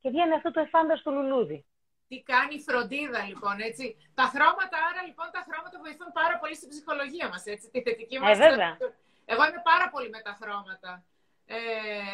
Και 0.00 0.08
βγαίνει 0.10 0.34
αυτό 0.34 0.50
το 0.50 0.60
εφάνταστο 0.60 1.10
λουλούδι 1.10 1.64
τι 2.08 2.16
κάνει 2.32 2.54
η 2.60 2.62
φροντίδα, 2.68 3.20
λοιπόν, 3.30 3.54
έτσι. 3.68 3.84
Τα 4.18 4.26
χρώματα, 4.32 4.76
άρα, 4.88 5.00
λοιπόν, 5.08 5.26
τα 5.36 5.42
χρώματα 5.46 5.76
βοηθούν 5.84 6.10
πάρα 6.20 6.36
πολύ 6.40 6.54
στην 6.60 6.68
ψυχολογία 6.72 7.26
μας, 7.32 7.42
έτσι, 7.52 7.66
τη 7.72 7.78
θετική 7.86 8.16
ε, 8.16 8.20
μας. 8.20 8.30
Ε, 8.34 8.42
βέβαια. 8.46 8.72
Εγώ 9.32 9.42
είμαι 9.48 9.62
πάρα 9.72 9.86
πολύ 9.92 10.08
με 10.16 10.20
τα 10.26 10.34
χρώματα. 10.40 10.92
Ε, 11.56 11.58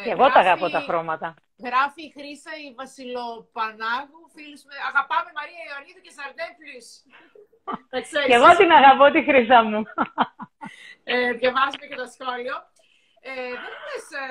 και 0.05 0.15
εγώ 0.17 0.27
τα 0.35 0.41
αγαπώ 0.45 0.67
τα 0.77 0.81
χρώματα. 0.89 1.29
Γράφει 1.67 2.03
η 2.09 2.11
Χρύσα 2.17 2.53
η 2.67 2.69
Βασιλοπανάγου, 2.81 4.21
φίλους 4.35 4.63
με... 4.69 4.75
Αγαπάμε 4.91 5.31
Μαρία 5.39 5.63
Ιωαννίδου 5.69 6.03
και 6.07 6.13
Σαρντέν 6.17 6.53
και 8.29 8.37
εγώ 8.39 8.51
την 8.61 8.71
αγαπώ 8.79 9.05
τη 9.15 9.21
Χρύσα 9.29 9.59
μου. 9.69 9.81
ε, 11.13 11.33
διαβάζουμε 11.41 11.87
και 11.91 11.99
το 12.03 12.07
σχόλιο. 12.15 12.57
Ε, 13.29 13.53
δεν 13.63 13.75
λες, 13.87 14.07
ε, 14.23 14.27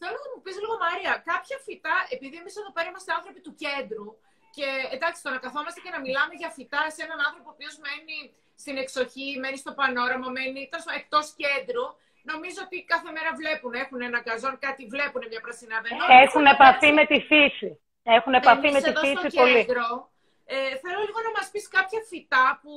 θέλω 0.00 0.18
να 0.24 0.28
μου 0.32 0.40
πεις 0.44 0.56
λίγο 0.62 0.74
Μαρία, 0.86 1.12
κάποια 1.30 1.56
φυτά, 1.64 1.96
επειδή 2.14 2.36
εμείς 2.42 2.54
εδώ 2.60 2.70
πέρα 2.76 2.88
είμαστε 2.90 3.10
άνθρωποι 3.18 3.40
του 3.46 3.54
κέντρου, 3.64 4.08
και 4.56 4.68
εντάξει, 4.96 5.22
το 5.22 5.30
να 5.34 5.38
καθόμαστε 5.44 5.80
και 5.84 5.92
να 5.96 6.00
μιλάμε 6.04 6.34
για 6.40 6.50
φυτά 6.56 6.82
σε 6.94 7.00
έναν 7.06 7.18
άνθρωπο 7.26 7.48
ο 7.50 7.54
οποίος 7.56 7.74
μένει 7.84 8.18
στην 8.62 8.76
εξοχή, 8.82 9.28
μένει 9.42 9.58
στο 9.64 9.72
πανόραμα, 9.78 10.28
μένει 10.36 10.60
εκτός 11.00 11.26
κέντρου, 11.42 11.86
νομίζω 12.30 12.60
ότι 12.66 12.76
κάθε 12.92 13.10
μέρα 13.16 13.30
βλέπουν, 13.40 13.72
έχουν 13.84 14.00
ένα 14.08 14.20
καζόν, 14.28 14.54
κάτι 14.66 14.82
βλέπουν 14.94 15.22
μια 15.32 15.40
πρασινάδα. 15.46 15.88
Έχουν 16.24 16.44
επαφή 16.54 16.90
με 16.98 17.04
τη 17.10 17.18
φύση. 17.30 17.70
Έχουν 18.16 18.32
επαφή 18.40 18.68
με 18.76 18.80
τη 18.86 18.92
φύση 19.02 19.28
πολύ. 19.40 19.62
Ε, 20.50 20.76
θέλω 20.82 21.00
λίγο 21.08 21.20
να 21.26 21.32
μας 21.36 21.46
πεις 21.52 21.68
κάποια 21.76 22.00
φυτά 22.10 22.46
που 22.62 22.72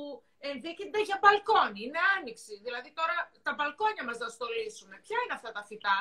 ενδείκνυται 0.50 1.00
για 1.08 1.18
μπαλκόνι. 1.20 1.80
Είναι 1.84 2.00
άνοιξη. 2.14 2.52
Δηλαδή 2.66 2.90
τώρα 2.98 3.16
τα 3.46 3.52
μπαλκόνια 3.56 4.04
μας 4.06 4.16
θα 4.22 4.28
στολίσουμε. 4.36 4.94
Ποια 5.04 5.18
είναι 5.22 5.34
αυτά 5.38 5.50
τα 5.56 5.62
φυτά; 5.68 5.98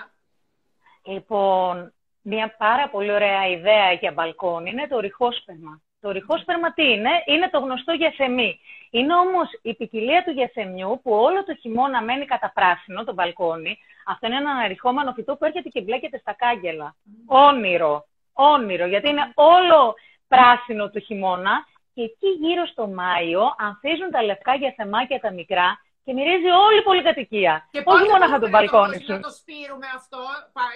Λοιπόν, 1.13 1.94
μια 2.22 2.56
πάρα 2.58 2.90
πολύ 2.90 3.12
ωραία 3.12 3.48
ιδέα 3.48 3.92
για 3.92 4.12
μπαλκόνι 4.12 4.70
είναι 4.70 4.88
το 4.88 5.00
ριχόσπερμα. 5.00 5.82
Το 6.01 6.12
ριχόσπερμα 6.12 6.74
τι 6.74 6.92
είναι, 6.92 7.10
είναι 7.25 7.50
το 7.50 7.60
γνωστό 7.60 7.92
γιασεμί. 7.92 8.60
Είναι 8.90 9.16
όμως 9.16 9.48
η 9.62 9.74
ποικιλία 9.74 10.24
του 10.24 10.32
γιασεμιού 10.32 11.00
που 11.04 11.12
όλο 11.12 11.44
το 11.44 11.56
χειμώνα 11.56 12.01
μένει 12.01 12.25
κατά 12.25 12.51
πράσινο, 12.56 13.04
το 13.04 13.13
μπαλκόνι. 13.13 13.78
Αυτό 14.06 14.28
είναι 14.28 14.36
ένα 14.36 14.51
αναρριχόμενο 14.51 15.13
φυτό 15.13 15.36
που 15.36 15.46
έρχεται 15.46 15.70
και 15.70 15.82
μπλέκεται 15.82 16.18
στα 16.18 16.34
κάγκελα. 16.34 16.96
Όνειρο, 17.25 18.06
όνειρο, 18.34 18.86
γιατί 18.86 19.10
είναι 19.10 19.32
όλο 19.34 19.96
πράσινο 20.28 20.90
το 20.90 21.00
χειμώνα 21.00 21.66
και 21.94 22.01
εκεί 22.01 22.28
γύρω 22.28 22.66
στο 22.66 22.88
Μάιο 22.88 23.56
ανθίζουν 23.58 24.12
τα 24.12 24.24
λευκά 24.24 24.56
γιασεμάκια 24.56 25.20
τα 25.20 25.32
μικρά 25.32 25.80
και 26.03 26.13
μυρίζει 26.13 26.50
όλη 26.65 26.77
η 26.79 26.84
πολυκατοικία. 26.84 27.67
Και 27.72 27.81
Όχι 27.86 28.10
μόνο 28.12 28.24
αυτό 28.25 28.39
το 28.39 28.50
μπαλκόνι 28.50 29.00
σου. 29.05 29.12
Να 29.13 29.20
το 29.20 29.29
σπείρουμε 29.39 29.88
αυτό. 29.96 30.22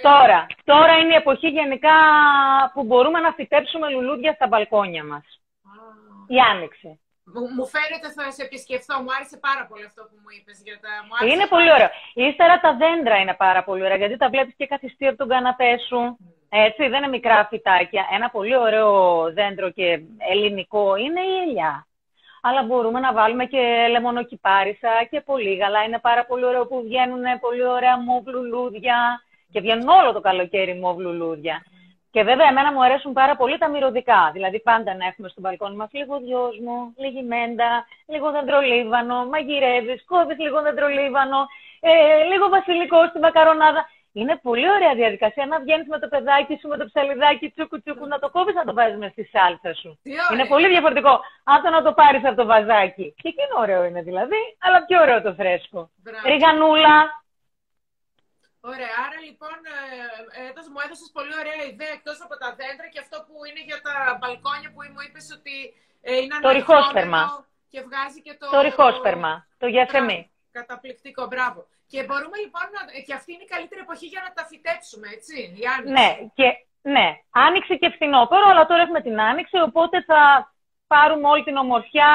Τώρα, 0.02 0.46
τώρα 0.64 0.94
είναι 0.98 1.14
η 1.14 1.22
εποχή 1.24 1.48
γενικά 1.48 1.98
που 2.74 2.84
μπορούμε 2.84 3.20
να 3.20 3.32
φυτέψουμε 3.32 3.90
λουλούδια 3.90 4.34
στα 4.34 4.48
μπαλκόνια 4.48 5.04
μας. 5.04 5.26
Η 6.28 6.38
άνοιξη. 6.52 7.00
Μου, 7.56 7.66
φαίνεται 7.76 8.10
θα 8.16 8.32
σε 8.32 8.44
επισκεφθώ. 8.44 8.96
Μου 9.02 9.12
άρεσε 9.16 9.38
πάρα 9.38 9.64
πολύ 9.70 9.86
αυτό 9.86 10.02
που 10.10 10.16
μου 10.22 10.30
είπες. 10.38 10.62
Για 10.64 10.78
τα... 10.84 10.92
μου 11.06 11.32
είναι 11.32 11.48
πολύ 11.48 11.72
ωραίο. 11.76 11.90
Ύστερα 12.14 12.60
τα 12.60 12.72
δέντρα 12.82 13.16
είναι 13.18 13.34
πάρα 13.34 13.64
πολύ 13.64 13.84
ωραία, 13.84 13.98
γιατί 13.98 14.18
τα 14.18 14.30
βλέπεις 14.30 14.54
και 14.58 14.68
καθιστεί 14.74 15.08
από 15.08 15.18
τον 15.18 15.28
καναπέ 15.28 15.74
σου. 15.88 16.18
Έτσι, 16.50 16.88
δεν 16.88 17.00
είναι 17.00 17.08
μικρά 17.18 17.46
φυτάκια. 17.50 18.04
Ένα 18.12 18.30
πολύ 18.30 18.58
ωραίο 18.58 18.90
δέντρο 19.34 19.70
και 19.72 20.00
ελληνικό 20.18 20.96
είναι 20.96 21.22
η 21.22 21.36
ελιά 21.44 21.88
αλλά 22.48 22.64
μπορούμε 22.64 23.00
να 23.00 23.14
βάλουμε 23.14 23.46
και 23.46 23.64
λεμονοκυπάρισα 23.92 24.92
και 25.10 25.24
γαλά. 25.60 25.84
Είναι 25.84 26.00
πάρα 26.00 26.26
πολύ 26.26 26.46
ωραίο 26.46 26.66
που 26.68 26.82
βγαίνουν 26.88 27.24
πολύ 27.40 27.66
ωραία 27.68 27.98
μοβ 28.00 28.28
λουλούδια 28.28 28.98
και 29.52 29.60
βγαίνουν 29.60 29.88
όλο 29.88 30.14
το 30.14 30.22
καλοκαίρι 30.22 30.76
μοβ 30.80 30.98
λουλούδια. 31.00 31.64
Και 32.12 32.24
βέβαια, 32.24 32.48
εμένα 32.48 32.72
μου 32.74 32.84
αρέσουν 32.84 33.14
πάρα 33.14 33.36
πολύ 33.36 33.58
τα 33.58 33.70
μυρωδικά. 33.70 34.30
Δηλαδή, 34.34 34.60
πάντα 34.60 34.96
να 34.96 35.06
έχουμε 35.06 35.28
στο 35.30 35.42
μπαλκόνι 35.42 35.76
μας 35.76 35.90
λίγο 35.92 36.20
δυόσμο, 36.20 36.94
λίγη 37.02 37.24
μέντα, 37.24 37.72
λίγο 38.08 38.32
δεντρολίβανο, 38.32 39.26
μαγειρεύεις, 39.32 40.06
κόβεις 40.06 40.38
λίγο 40.46 40.62
δεντρολίβανο, 40.62 41.40
ε, 41.80 41.92
λίγο 42.32 42.46
βασιλικό 42.50 43.00
στη 43.10 43.20
μακαρονάδα. 43.20 43.82
Είναι 44.20 44.36
πολύ 44.48 44.68
ωραία 44.76 44.94
διαδικασία 45.02 45.46
να 45.46 45.58
βγαίνεις 45.64 45.88
με 45.94 46.00
το 46.00 46.08
παιδάκι 46.14 46.54
σου, 46.60 46.68
με 46.68 46.78
το 46.78 46.86
ψαλιδάκι 46.90 47.46
τσούκου 47.50 47.78
τσούκου, 47.82 48.06
να 48.14 48.20
το 48.20 48.28
κόβεις 48.36 48.56
να 48.60 48.66
το 48.68 48.74
βάζεις 48.78 48.98
μες 48.98 49.12
στη 49.12 49.24
σάλτσα 49.34 49.72
σου. 49.82 49.90
Είναι 50.34 50.46
πολύ 50.54 50.68
διαφορετικό 50.74 51.14
αν 51.52 51.58
το 51.64 51.70
να 51.70 51.82
το 51.86 51.92
πάρεις 52.00 52.24
από 52.26 52.38
το 52.42 52.46
βαζάκι. 52.52 53.08
Και 53.22 53.28
εκείνο 53.34 53.54
ωραίο 53.64 53.84
είναι 53.88 54.02
δηλαδή, 54.10 54.42
αλλά 54.66 54.78
πιο 54.86 54.98
ωραίο 55.02 55.20
το 55.22 55.34
φρέσκο. 55.40 55.80
Μπράβο. 56.04 56.28
Ριγανούλα. 56.30 56.96
Ωραία, 58.72 58.94
άρα 59.06 59.18
λοιπόν 59.28 59.58
ε, 60.42 60.72
μου 60.72 60.80
έδωσες 60.86 61.10
πολύ 61.18 61.34
ωραία 61.42 61.60
ιδέα 61.72 61.94
εκτός 61.98 62.18
από 62.26 62.36
τα 62.42 62.50
δέντρα 62.60 62.88
και 62.94 63.00
αυτό 63.06 63.18
που 63.26 63.36
είναι 63.48 63.62
για 63.70 63.80
τα 63.88 63.96
μπαλκόνια 64.20 64.70
που 64.74 64.82
μου 64.94 65.02
είπες 65.06 65.26
ότι 65.38 65.56
ε, 66.10 66.12
είναι 66.22 66.36
Το 66.48 66.52
ριχόσπερμα. 66.60 67.22
Και 67.72 67.80
βγάζει 67.88 68.20
και 68.26 68.34
το. 68.40 68.46
Το 68.56 68.62
ριχόσπερμα. 68.68 69.34
Το 69.62 69.68
γιασεμί. 69.74 70.20
Καταπληκτικό, 70.60 71.24
μπράβο. 71.32 71.60
Και 71.92 72.00
μπορούμε 72.04 72.38
λοιπόν 72.44 72.66
να. 72.76 72.82
και 73.08 73.14
αυτή 73.20 73.30
είναι 73.34 73.46
η 73.48 73.52
καλύτερη 73.56 73.82
εποχή 73.88 74.08
για 74.14 74.22
να 74.26 74.32
τα 74.38 74.44
φυτέψουμε, 74.50 75.08
έτσι. 75.18 75.36
Η 75.62 75.64
άνοιξη. 75.74 75.96
Ναι, 75.98 76.10
και, 76.38 76.48
ναι, 76.96 77.08
άνοιξη 77.46 77.74
και 77.82 77.90
φθινόπωρο, 77.96 78.46
αλλά 78.52 78.66
τώρα 78.70 78.82
έχουμε 78.86 79.02
την 79.08 79.18
άνοιξη, 79.30 79.58
οπότε 79.70 80.04
θα 80.10 80.22
πάρουμε 80.88 81.28
όλη 81.28 81.44
την 81.44 81.58
ομορφιά 81.64 82.12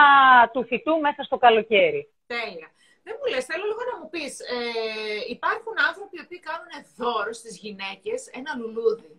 του 0.53 0.65
φυτού 0.69 0.95
μέσα 1.07 1.23
στο 1.23 1.37
καλοκαίρι. 1.45 2.03
Τέλεια. 2.27 2.69
Δεν 3.07 3.15
μου 3.19 3.27
λες, 3.33 3.45
θέλω 3.51 3.65
λίγο 3.71 3.83
να 3.91 3.97
μου 3.99 4.09
πεις, 4.15 4.33
ε, 4.41 4.57
υπάρχουν 5.37 5.75
άνθρωποι 5.89 6.17
που 6.29 6.37
κάνουν 6.49 6.73
δώρο 7.01 7.33
στις 7.41 7.55
γυναίκες 7.63 8.21
ένα 8.41 8.51
λουλούδι, 8.59 9.11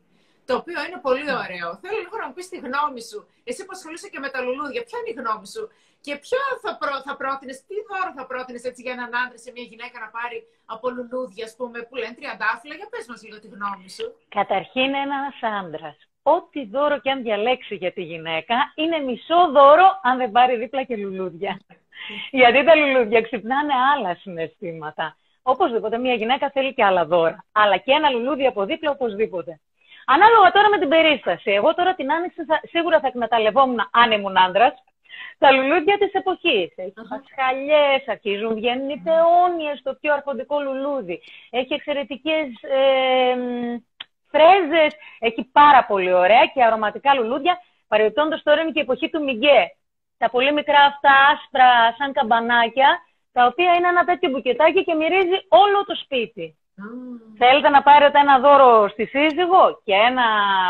το 0.48 0.54
οποίο 0.62 0.80
είναι 0.86 1.00
πολύ 1.08 1.26
ωραίο. 1.44 1.70
Θέλω 1.82 1.98
λίγο 2.06 2.16
να 2.22 2.26
μου 2.28 2.36
πεις 2.38 2.48
τη 2.54 2.58
γνώμη 2.66 3.02
σου. 3.10 3.20
Εσύ 3.50 3.62
που 3.66 3.74
ασχολείσαι 3.78 4.10
και 4.14 4.20
με 4.24 4.30
τα 4.34 4.40
λουλούδια, 4.46 4.82
ποια 4.88 4.98
είναι 5.00 5.12
η 5.14 5.18
γνώμη 5.22 5.48
σου; 5.54 5.64
Και 6.06 6.14
ποιο 6.26 6.42
θα, 6.64 6.72
προ, 6.82 6.94
θα 7.08 7.14
πρότεινες, 7.22 7.58
τι 7.68 7.76
δώρο 7.90 8.12
θα 8.18 8.24
πρότεινες 8.32 8.64
έτσι 8.70 8.82
για 8.86 8.94
έναν 8.98 9.12
άντρα 9.22 9.38
σε 9.46 9.50
μια 9.56 9.66
γυναίκα 9.72 9.98
να 10.06 10.10
πάρει 10.18 10.38
από 10.74 10.86
λουλούδια, 10.96 11.44
ας 11.50 11.54
πούμε, 11.60 11.78
που 11.88 11.96
λένε 12.02 12.14
τριαντάφυλλα; 12.20 12.76
Για 12.80 12.88
πες 12.94 13.06
μας 13.10 13.20
λίγο 13.26 13.38
τη 13.44 13.48
γνώμη 13.56 13.90
σου. 13.98 14.06
Καταρχήν, 14.40 14.90
ένας 15.06 15.36
άντρας. 15.60 15.98
Ό,τι 16.36 16.60
δώρο 16.74 16.98
και 17.04 17.12
αν 17.12 17.20
διαλέξει 17.28 17.76
για 17.76 17.92
τη 17.98 18.02
γυναίκα, 18.12 18.56
είναι 18.82 18.98
μισό 19.08 19.40
δώρο 19.58 19.88
αν 20.08 20.18
δεν 20.22 20.32
πάρει 20.32 20.54
δίπλα 20.58 20.84
και 20.84 20.96
λουλούδια. 21.04 21.54
Γιατί 22.42 22.60
τα 22.68 22.76
λουλούδια 22.76 23.22
ξυπνάνε 23.22 23.74
άλλα 23.94 24.16
συναισθήματα. 24.16 25.06
Οπωσδήποτε, 25.42 25.98
μια 25.98 26.14
γυναίκα 26.14 26.50
θέλει 26.50 26.74
και 26.74 26.84
άλλα 26.84 27.06
δώρα. 27.06 27.46
Αλλά 27.52 27.78
και 27.78 27.92
ένα 27.92 28.10
λουλούδι 28.10 28.46
από 28.46 28.66
δίπλα 28.66 28.90
οπωσδήποτε. 28.92 29.60
Ανάλογα 30.06 30.52
τώρα 30.52 30.70
με 30.70 30.78
την 30.80 30.90
περίσταση. 30.90 31.52
Εγώ 31.52 31.74
τώρα 31.74 31.96
την 31.96 32.12
άνοιξη 32.12 32.42
σίγουρα 32.62 33.00
θα 33.00 33.08
εκμεταλλευόμουν 33.08 33.80
αν 33.92 34.12
ήμουν 34.12 34.38
άντρας, 34.38 34.74
τα 35.38 35.52
λουλούδια 35.52 35.98
της 35.98 36.14
εποχής. 36.14 36.74
Έχει 36.76 36.94
uh-huh. 36.96 37.10
πασχαλιές, 37.10 38.08
αρχίζουν, 38.08 38.54
βγαίνουν 38.54 38.90
οι 38.90 39.02
θεόνιες 39.06 39.80
στο 39.80 39.94
πιο 40.02 40.14
αρχοντικό 40.14 40.60
λουλούδι. 40.60 41.22
Έχει 41.50 41.74
εξαιρετικές 41.74 42.48
ε, 42.62 43.36
φρέζες, 44.32 44.92
έχει 45.20 45.44
πάρα 45.52 45.86
πολύ 45.86 46.14
ωραία 46.14 46.46
και 46.54 46.64
αρωματικά 46.64 47.14
λουλούδια. 47.14 47.58
Παρεμπιπτόντως 47.88 48.44
τώρα 48.44 48.62
είναι 48.62 48.72
και 48.72 48.80
η 48.80 48.88
εποχή 48.88 49.10
του 49.10 49.24
Μιγκέ. 49.24 49.62
Τα 50.18 50.30
πολύ 50.30 50.54
μικρά 50.54 50.82
αυτά 50.82 51.12
άσπρα 51.32 51.96
σαν 51.98 52.14
καμπανάκια, 52.14 53.00
τα 53.32 53.46
οποία 53.46 53.74
είναι 53.74 53.88
ένα 53.88 54.04
τέτοιο 54.06 54.30
μπουκετάκι 54.30 54.84
και 54.84 54.94
μυρίζει 54.94 55.38
όλο 55.48 55.86
το 55.86 55.96
σπίτι. 55.96 56.56
Mm. 56.82 57.36
Θέλετε 57.38 57.70
να 57.70 57.82
πάρετε 57.82 58.20
ένα 58.20 58.40
δώρο 58.40 58.88
στη 58.90 59.06
σύζυγο 59.06 59.82
και 59.84 59.94
ένα 59.94 60.26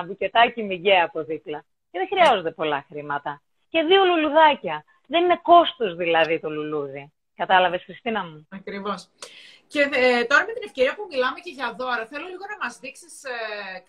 μπουκετάκι 0.06 0.64
μιγκέ 0.64 1.00
από 1.02 1.24
δίπλα. 1.24 1.64
Και 1.92 2.00
δεν 2.00 2.08
χρειάζονται 2.08 2.52
πολλά 2.52 2.86
χρήματα 2.90 3.42
και 3.70 3.82
δύο 3.82 4.04
λουλουδάκια. 4.06 4.84
Δεν 5.08 5.24
είναι 5.24 5.40
κόστος 5.42 5.96
δηλαδή 5.96 6.40
το 6.40 6.50
λουλούδι. 6.50 7.12
Κατάλαβες, 7.36 7.84
Χριστίνα 7.84 8.24
μου; 8.24 8.48
Ακριβώς. 8.50 9.10
Και 9.74 9.82
ε, 10.04 10.24
τώρα 10.30 10.44
με 10.48 10.54
την 10.58 10.66
ευκαιρία 10.70 10.94
που 10.98 11.06
μιλάμε 11.12 11.40
και 11.46 11.54
για 11.58 11.68
δώρα, 11.80 12.04
θέλω 12.12 12.28
λίγο 12.34 12.46
να 12.54 12.58
μας 12.64 12.74
δείξεις 12.84 13.14
ε, 13.34 13.38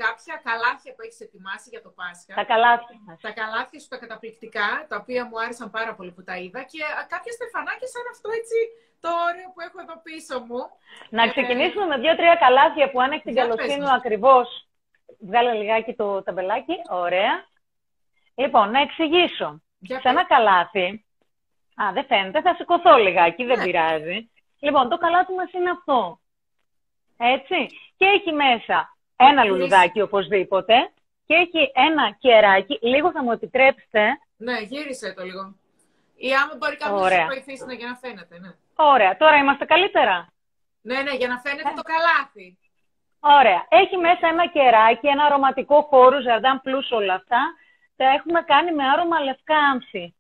κάποια 0.05 0.35
καλάθια 0.49 0.91
που 0.95 1.03
έχεις 1.07 1.21
ετοιμάσει 1.27 1.67
για 1.75 1.83
το 1.87 1.91
Πάσχα. 1.99 2.33
Τα 2.41 2.47
καλάθια 2.53 2.97
Τα 3.27 3.33
καλάθια 3.41 3.79
σου 3.83 3.89
τα 3.95 3.99
καταπληκτικά, 4.03 4.69
τα 4.91 4.97
οποία 5.03 5.23
μου 5.29 5.37
άρεσαν 5.43 5.69
πάρα 5.79 5.93
πολύ 5.97 6.11
που 6.17 6.23
τα 6.29 6.37
είδα 6.43 6.61
και 6.71 6.81
ε, 7.01 7.03
κάποια 7.13 7.33
στεφανάκια 7.39 7.89
σαν 7.95 8.05
αυτό 8.15 8.29
έτσι 8.41 8.59
το 9.05 9.11
όριο 9.29 9.47
που 9.53 9.61
έχω 9.67 9.79
εδώ 9.85 9.97
πίσω 10.07 10.35
μου. 10.47 10.61
Να 11.19 11.25
ξεκινήσουμε 11.33 11.85
με 11.93 11.97
δύο-τρία 12.03 12.37
καλάθια 12.45 12.87
που 12.91 12.99
αν 13.05 13.11
έχεις 13.13 13.27
την 13.29 13.37
καλοσύνη 13.41 13.87
ακριβώς. 14.01 14.47
Βγάλω 15.29 15.53
λιγάκι 15.61 15.93
το 16.01 16.07
ταμπελάκι. 16.27 16.77
Ωραία. 17.05 17.35
Λοιπόν, 18.43 18.67
να 18.75 18.81
εξηγήσω. 18.87 19.49
Σε 20.03 20.09
ένα 20.13 20.25
καλάθι. 20.33 20.87
Α, 21.83 21.85
δεν 21.97 22.05
φαίνεται, 22.11 22.41
θα 22.47 22.55
σηκωθώ 22.55 22.97
λιγάκι, 22.97 23.45
δεν 23.45 23.59
ναι. 23.59 23.65
πειράζει. 23.65 24.19
Λοιπόν, 24.65 24.89
το 24.89 24.97
καλάθι 24.99 25.33
μας 25.33 25.53
είναι 25.53 25.71
αυτό. 25.71 26.21
Έτσι. 27.17 27.59
Και 27.97 28.07
έχει 28.17 28.33
μέσα 28.33 28.97
ένα 29.17 29.45
λουλουδάκι 29.45 30.01
οπωσδήποτε. 30.01 30.75
Και 31.27 31.35
έχει 31.35 31.71
ένα 31.75 32.17
κεράκι. 32.19 32.79
Λίγο 32.83 33.11
θα 33.11 33.23
μου 33.23 33.33
επιτρέψετε. 33.33 34.03
Ναι, 34.37 34.57
γύρισε 34.61 35.15
το 35.17 35.23
λίγο. 35.25 35.55
Ή 36.17 36.35
άμα 36.35 36.55
μπορεί 36.59 36.77
κάποιος 36.77 37.01
να 37.01 37.11
σου 37.11 37.27
βοηθήσει 37.27 37.65
να, 37.67 37.73
για 37.73 37.89
να 37.89 37.97
φαίνεται, 37.97 38.39
ναι. 38.39 38.51
Ωραία. 38.77 39.17
Τώρα 39.17 39.37
είμαστε 39.37 39.65
καλύτερα; 39.65 40.27
Ναι, 40.81 41.03
ναι, 41.03 41.15
για 41.21 41.29
να 41.29 41.39
φαίνεται 41.39 41.69
ε. 41.69 41.75
το 41.77 41.83
καλάθι. 41.93 42.59
Ωραία. 43.21 43.67
Έχει 43.69 43.97
μέσα 43.97 44.27
ένα 44.29 44.47
κεράκι, 44.47 45.07
ένα 45.07 45.25
αρωματικό 45.25 45.83
χώρο, 45.83 46.21
ζαρδάν 46.21 46.61
πλούς 46.61 46.91
όλα 46.91 47.15
αυτά 47.15 47.41
τα 47.97 48.05
έχουμε 48.17 48.41
κάνει 48.43 48.73
με 48.73 48.85
άρωμα 48.85 49.21
λευκά 49.21 49.57
άμφη. 49.57 50.15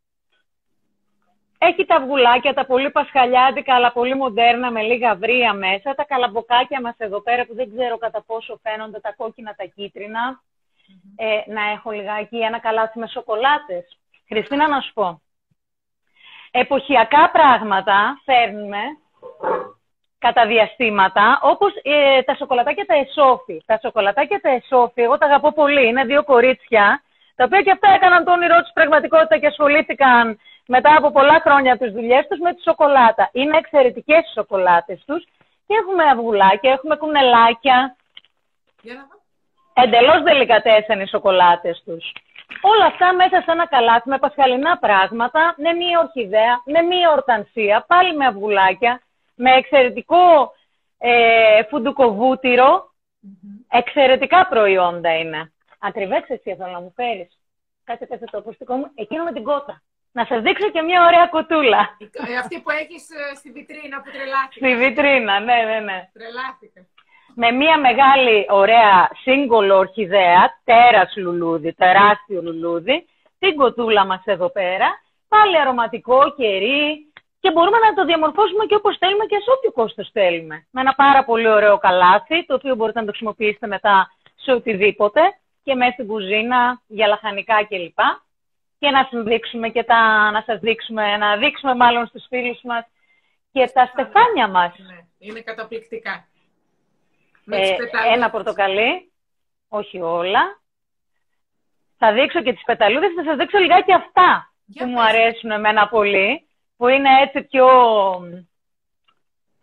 Έχει 1.69 1.85
τα 1.85 1.95
αυγουλάκια, 1.95 2.54
τα 2.54 2.66
πολύ 2.66 2.90
πασχαλιάτικα, 2.90 3.75
αλλά 3.75 3.92
πολύ 3.92 4.14
μοντέρνα, 4.14 4.71
με 4.71 4.83
λίγα 4.83 5.14
βρία 5.14 5.52
μέσα. 5.52 5.95
Τα 5.95 6.04
καλαμποκάκια 6.04 6.81
μας 6.81 6.95
εδώ 6.99 7.21
πέρα, 7.21 7.47
που 7.47 7.54
δεν 7.54 7.71
ξέρω 7.76 7.99
κατά 7.99 8.23
πόσο 8.26 8.61
φαίνονται, 8.62 9.00
τα 9.00 9.12
κόκκινα, 9.16 9.54
τα 9.54 9.64
κίτρινα. 9.64 10.40
Ε, 11.16 11.52
να 11.52 11.71
έχω 11.71 11.90
λιγάκι 11.90 12.37
ένα 12.37 12.59
καλάθι 12.59 12.99
με 12.99 13.07
σοκολάτες. 13.07 13.99
Χριστίνα, 14.28 14.69
να 14.69 14.81
σου 14.81 14.92
πω. 14.92 15.21
Εποχιακά 16.50 17.31
πράγματα 17.31 18.21
φέρνουμε 18.25 18.83
κατά 20.19 20.47
διαστήματα, 20.47 21.38
όπως 21.42 21.73
ε, 21.83 22.23
τα 22.23 22.35
σοκολατάκια 22.35 22.87
τα 22.87 22.95
εσόφι. 22.95 23.62
Τα 23.66 23.78
σοκολατάκια 23.83 24.40
τα 24.40 24.50
εσόφι, 24.50 25.02
εγώ 25.02 25.19
τα 25.19 25.26
αγαπώ 25.26 25.52
πολύ, 25.52 25.87
είναι 25.87 26.04
δύο 26.04 26.25
κορίτσια 26.25 27.02
τα 27.42 27.49
οποία 27.49 27.62
και 27.62 27.70
αυτά 27.70 27.88
έκαναν 27.96 28.25
το 28.25 28.32
όνειρό 28.32 28.58
τους 28.62 28.72
πραγματικότητα 28.72 29.38
και 29.38 29.46
ασχολήθηκαν 29.46 30.38
μετά 30.66 30.96
από 30.96 31.11
πολλά 31.11 31.40
χρόνια 31.44 31.78
τις 31.78 31.92
δουλειές 31.92 32.26
τους 32.28 32.38
με 32.38 32.54
τη 32.54 32.62
σοκολάτα. 32.62 33.30
Είναι 33.32 33.56
εξαιρετικές 33.56 34.18
οι 34.18 34.32
σοκολάτες 34.34 35.02
τους 35.06 35.22
και 35.66 35.75
έχουμε 35.80 36.04
αυγουλάκια, 36.04 36.72
έχουμε 36.72 36.96
κουνελάκια. 36.96 37.96
Εντελώς 39.75 40.22
δελικατέσαν 40.22 41.00
οι 41.00 41.06
σοκολάτες 41.08 41.82
τους. 41.84 42.12
Όλα 42.61 42.87
αυτά 42.87 43.14
μέσα 43.14 43.40
σε 43.40 43.50
ένα 43.50 43.66
καλάθι 43.66 44.08
με 44.08 44.18
πασχαλινά 44.18 44.78
πράγματα, 44.78 45.54
με 45.56 45.72
μία 45.72 45.99
ορχιδέα, 46.00 46.54
με 46.64 46.82
μία 46.82 47.11
ορτανσία, 47.11 47.84
πάλι 47.88 48.16
με 48.16 48.26
αυγουλάκια, 48.26 49.00
με 49.34 49.50
εξαιρετικό 49.50 50.52
ε, 50.99 51.62
φουντουκοβούτυρο. 51.68 52.90
Εξαιρετικά 53.70 54.46
προϊόντα 54.46 55.18
είναι. 55.18 55.52
Ακριβές 55.89 56.23
εσύ 56.29 56.55
θέλω 56.57 56.73
να 56.73 56.81
μου 56.81 56.93
φέρεις. 56.97 57.39
κάτσε, 57.85 58.07
κάτσε 58.07 58.25
το 58.31 58.39
ακουστικό 58.39 58.75
μου, 58.75 58.91
εκείνο 58.95 59.25
με 59.25 59.33
την 59.33 59.45
κότα. 59.45 59.83
Να 60.12 60.25
σας 60.25 60.43
δείξω 60.43 60.71
και 60.71 60.83
μια 60.83 61.05
ωραία 61.07 61.27
κοτούλα. 61.27 61.97
Ε, 62.29 62.37
αυτή 62.37 62.61
που 62.61 62.71
έχεις 62.71 63.03
ε, 63.11 63.35
στη 63.35 63.51
βιτρίνα 63.51 63.97
που 64.03 64.11
τρελάθηκα. 64.11 64.67
Στη 64.67 64.77
βιτρίνα, 64.77 65.41
ναι, 65.41 65.59
ναι, 65.71 65.79
ναι. 65.89 65.99
Τρελάθηκα. 66.12 66.81
Με 67.35 67.51
μια 67.51 67.79
μεγάλη, 67.79 68.47
ωραία, 68.49 69.11
σύγκολο 69.23 69.77
ορχιδέα, 69.77 70.61
τέρας 70.65 71.17
λουλούδι, 71.17 71.73
τεράστιο 71.73 72.43
λουλούδι, 72.43 73.07
την 73.39 73.57
κοτούλα 73.57 74.07
μας 74.07 74.23
εδώ 74.25 74.49
πέρα, 74.51 74.89
πάλι 75.29 75.59
αρωματικό, 75.61 76.35
κερί, 76.37 77.12
και 77.41 77.51
μπορούμε 77.53 77.79
να 77.79 77.95
το 77.95 78.05
διαμορφώσουμε 78.05 78.65
και 78.65 78.75
όπως 78.75 78.97
θέλουμε 78.99 79.25
και 79.25 79.37
σε 79.37 79.51
όποιο 79.57 79.73
κόστος 79.73 80.11
θέλουμε. 80.12 80.67
Με 80.71 80.81
ένα 80.81 80.95
πάρα 80.95 81.25
πολύ 81.25 81.49
ωραίο 81.49 81.79
καλάθι, 81.79 82.47
το 82.47 82.55
οποίο 82.55 82.75
μπορείτε 82.75 82.99
να 82.99 83.05
το 83.05 83.11
χρησιμοποιήσετε 83.11 83.67
μετά 83.67 84.11
σε 84.35 84.53
οτιδήποτε 84.53 85.21
και 85.62 85.75
μέσα 85.75 85.92
στην 85.92 86.07
κουζίνα, 86.07 86.83
για 86.87 87.07
λαχανικά 87.07 87.64
κλπ. 87.64 87.99
Και 88.78 88.90
να 88.90 89.09
σας 89.11 89.23
δείξουμε 89.23 89.69
και 89.69 89.85
τα, 89.85 90.31
να 90.31 90.42
σας 90.47 90.61
δείξουμε, 90.61 91.16
να 91.16 91.37
δείξουμε 91.37 91.75
μάλλον 91.75 92.07
στους 92.07 92.25
φίλους 92.28 92.61
μας 92.62 92.85
και 93.52 93.71
τα 93.75 93.87
στεφάνια 93.87 94.49
μας. 94.49 94.73
Ναι, 94.78 94.99
είναι 95.19 95.40
καταπληκτικά. 95.40 96.26
Ε, 97.50 97.76
ένα 98.14 98.31
πορτοκαλί, 98.31 99.12
όχι 99.69 100.00
όλα. 100.00 100.61
Θα 101.99 102.12
δείξω 102.12 102.42
και 102.42 102.52
τις 102.52 102.64
πεταλούδες, 102.64 103.12
θα 103.16 103.25
σας 103.25 103.37
δείξω 103.37 103.59
λιγάκι 103.59 103.92
αυτά 103.92 104.52
που 104.78 104.85
μου 104.85 105.02
αρέσουν 105.02 105.50
εμένα 105.50 105.88
πολύ, 105.88 106.47
που 106.76 106.88
είναι 106.88 107.09
έτσι 107.23 107.42
πιο 107.42 107.66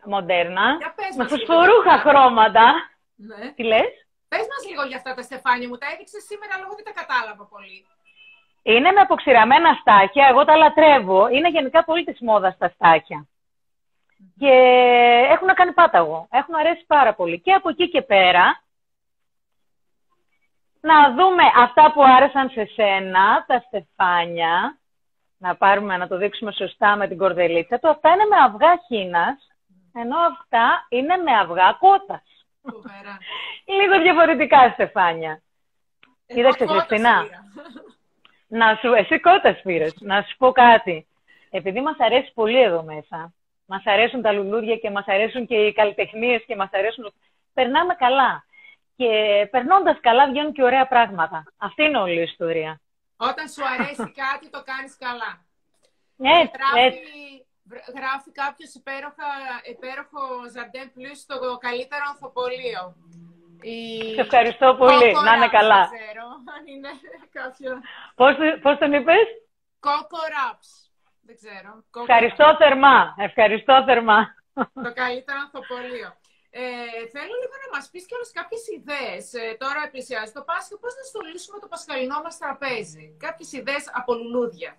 μοντέρνα, 0.04 0.78
με 1.16 1.26
φωσφορούχα 1.26 1.98
χρώματα. 1.98 2.72
Ναι. 3.16 3.52
Τι 3.52 3.62
λες; 3.62 4.06
Πες 4.32 4.46
μας 4.50 4.62
λίγο 4.68 4.82
για 4.90 4.96
αυτά 4.96 5.14
τα 5.14 5.22
στεφάνια 5.22 5.68
μου. 5.68 5.78
Τα 5.78 5.86
έδειξες 5.92 6.22
σήμερα, 6.28 6.52
αλλά 6.54 6.64
εγώ 6.66 6.74
δεν 6.78 6.86
τα 6.88 6.94
κατάλαβα 7.00 7.44
πολύ. 7.54 7.78
Είναι 8.62 8.90
με 8.92 9.00
αποξηραμένα 9.00 9.70
στάχια. 9.80 10.26
Εγώ 10.30 10.44
τα 10.44 10.56
λατρεύω. 10.56 11.28
Είναι 11.28 11.48
γενικά 11.50 11.84
πολύ 11.84 12.04
της 12.04 12.20
μόδας 12.20 12.56
τα 12.58 12.68
στάχια. 12.68 13.26
Και 14.38 14.54
έχουν 15.34 15.48
κάνει 15.54 15.72
πάταγο. 15.72 16.26
Έχουν 16.30 16.54
αρέσει 16.54 16.84
πάρα 16.86 17.14
πολύ. 17.14 17.40
Και 17.40 17.52
από 17.52 17.68
εκεί 17.68 17.90
και 17.90 18.02
πέρα, 18.02 18.62
να 20.80 21.14
δούμε 21.14 21.44
αυτά 21.56 21.92
που 21.92 22.02
άρεσαν 22.04 22.50
σε 22.50 22.64
σένα, 22.64 23.44
τα 23.46 23.64
στεφάνια. 23.66 24.78
Να 25.38 25.56
πάρουμε, 25.56 25.96
να 25.96 26.08
το 26.08 26.16
δείξουμε 26.16 26.52
σωστά 26.52 26.96
με 26.96 27.08
την 27.08 27.18
κορδελίτσα 27.18 27.78
του. 27.78 27.88
Αυτά 27.88 28.08
είναι 28.10 28.24
με 28.24 28.36
αυγά 28.36 28.76
χίνας, 28.86 29.48
ενώ 29.94 30.18
αυτά 30.18 30.86
είναι 30.88 31.16
με 31.16 31.32
αυγά 31.36 31.72
κότας. 31.72 32.39
Λίγο 33.64 34.02
διαφορετικά 34.02 34.70
στεφάνια. 34.72 35.42
Κοίταξε, 36.26 36.66
Χριστίνα. 36.66 37.26
Να 38.48 38.78
σου, 38.80 38.92
εσύ 38.92 39.20
κότας 39.20 39.60
πήρες. 39.62 39.94
Να 40.00 40.22
σου 40.22 40.36
πω 40.36 40.52
κάτι. 40.52 41.06
Επειδή 41.50 41.80
μας 41.80 41.96
αρέσει 41.98 42.32
πολύ 42.34 42.62
εδώ 42.62 42.82
μέσα, 42.82 43.32
μας 43.66 43.82
αρέσουν 43.84 44.22
τα 44.22 44.32
λουλούδια 44.32 44.76
και 44.76 44.90
μας 44.90 45.06
αρέσουν 45.06 45.46
και 45.46 45.56
οι 45.56 45.72
καλλιτεχνίες 45.72 46.42
και 46.46 46.56
μας 46.56 46.68
αρέσουν... 46.72 47.12
Περνάμε 47.54 47.94
καλά. 47.94 48.44
Και 48.96 49.08
περνώντας 49.50 50.00
καλά 50.00 50.28
βγαίνουν 50.28 50.52
και 50.52 50.62
ωραία 50.62 50.86
πράγματα. 50.86 51.44
Αυτή 51.56 51.82
είναι 51.82 51.98
όλη 51.98 52.18
η 52.18 52.22
ιστορία. 52.22 52.80
Όταν 53.16 53.48
σου 53.48 53.62
αρέσει 53.74 54.12
κάτι, 54.22 54.50
το 54.50 54.62
κάνεις 54.64 54.96
καλά. 54.98 55.44
Ναι, 56.16 56.50
έτσι, 56.86 57.46
γράφει 57.98 58.30
κάποιος 58.42 58.70
υπέροχο 59.74 60.22
Ζαρντέν 60.54 60.88
Plus 60.96 61.16
στο 61.24 61.36
καλύτερο 61.66 62.04
ανθοπολείο. 62.12 62.82
Η... 63.62 63.78
Σε 64.14 64.20
ευχαριστώ 64.20 64.74
πολύ. 64.78 65.12
να 65.26 65.32
είναι 65.34 65.48
καλά. 65.58 65.80
Δεν 65.88 65.98
ξέρω 65.98 66.26
αν 66.56 66.62
είναι 66.74 66.90
κάποιο. 67.38 67.70
Πώς, 68.14 68.34
πώς 68.62 68.78
τον 68.78 68.92
είπες; 68.92 69.26
Coco 69.86 70.22
Raps. 70.34 70.70
Δεν 71.26 71.36
ξέρω. 71.40 71.70
ευχαριστώ 72.00 72.56
θερμά. 72.58 73.14
Ευχαριστώ 73.18 73.82
θερμά. 73.86 74.20
Το 74.86 74.92
καλύτερο 75.02 75.38
ανθοπολείο. 75.44 76.10
Ε, 76.50 76.62
θέλω 77.14 77.34
λίγο 77.42 77.56
να 77.64 77.68
μας 77.76 77.84
πεις 77.90 78.04
και 78.06 78.14
όλες 78.14 78.30
κάποιες 78.38 78.62
ιδέες. 78.76 79.24
Ε, 79.40 79.56
τώρα 79.62 79.80
πλησιάζει 79.92 80.32
το 80.32 80.42
Πάσχα. 80.42 80.74
Πώς 80.82 80.92
να 80.98 81.04
στολίσουμε 81.10 81.58
το 81.58 81.68
πασχαλινό 81.72 82.18
μας 82.24 82.38
τραπέζι; 82.38 83.04
Κάποιες 83.24 83.52
ιδέες 83.52 83.84
από 83.98 84.14
λουλούδια. 84.14 84.72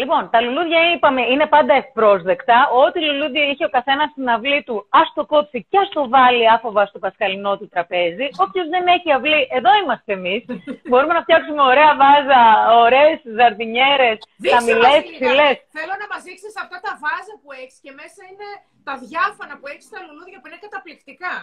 Λοιπόν, 0.00 0.30
τα 0.30 0.40
λουλούδια 0.40 0.80
είπαμε 0.92 1.22
είναι 1.32 1.46
πάντα 1.46 1.74
ευπρόσδεκτα. 1.74 2.58
Ό,τι 2.84 2.98
λουλούδια 3.08 3.44
είχε 3.50 3.64
ο 3.64 3.72
καθένας 3.76 4.08
στην 4.10 4.28
αυλή 4.34 4.62
του, 4.66 4.86
ας 5.00 5.08
το 5.14 5.22
κόψει 5.32 5.58
και 5.70 5.78
ας 5.78 5.88
το 5.88 6.08
βάλει 6.08 6.50
άφοβα 6.54 6.86
στο 6.86 6.98
πασχαλινό 6.98 7.52
του 7.58 7.68
τραπέζι. 7.72 8.26
Όποιος 8.44 8.66
δεν 8.74 8.84
έχει 8.94 9.08
αυλή, 9.16 9.40
εδώ 9.58 9.70
είμαστε 9.80 10.12
εμείς. 10.18 10.42
Μπορούμε 10.88 11.12
να 11.18 11.22
φτιάξουμε 11.26 11.62
ωραία 11.72 11.92
βάζα, 12.02 12.42
ωραίες 12.84 13.16
ζαρδινιέρες, 13.36 14.18
χαμηλέ, 14.52 14.94
ψηλές. 15.10 15.56
Θέλω 15.78 15.94
να 16.02 16.06
μας 16.12 16.22
δείξεις 16.26 16.54
αυτά 16.62 16.78
τα 16.86 16.92
βάζα 17.02 17.34
που 17.42 17.50
έχεις 17.60 17.78
και 17.84 17.92
μέσα 18.00 18.20
είναι 18.30 18.48
τα 18.88 18.94
διάφανα 19.04 19.54
που 19.58 19.66
έχεις 19.72 19.86
στα 19.90 19.98
λουλούδια 20.06 20.38
που 20.40 20.46
είναι 20.48 20.60
καταπληκτικά. 20.66 21.34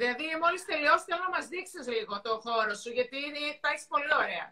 Δηλαδή, 0.00 0.24
μόλις 0.42 0.62
τελειώσει, 0.70 1.04
θέλω 1.08 1.22
να 1.28 1.32
μας 1.36 1.44
δείξεις 1.52 1.84
λίγο 1.94 2.14
το 2.26 2.32
χώρο 2.44 2.74
σου, 2.80 2.90
γιατί 2.98 3.18
τα 3.62 3.68
έχεις 3.72 3.86
πολύ 3.92 4.12
ωραία. 4.22 4.46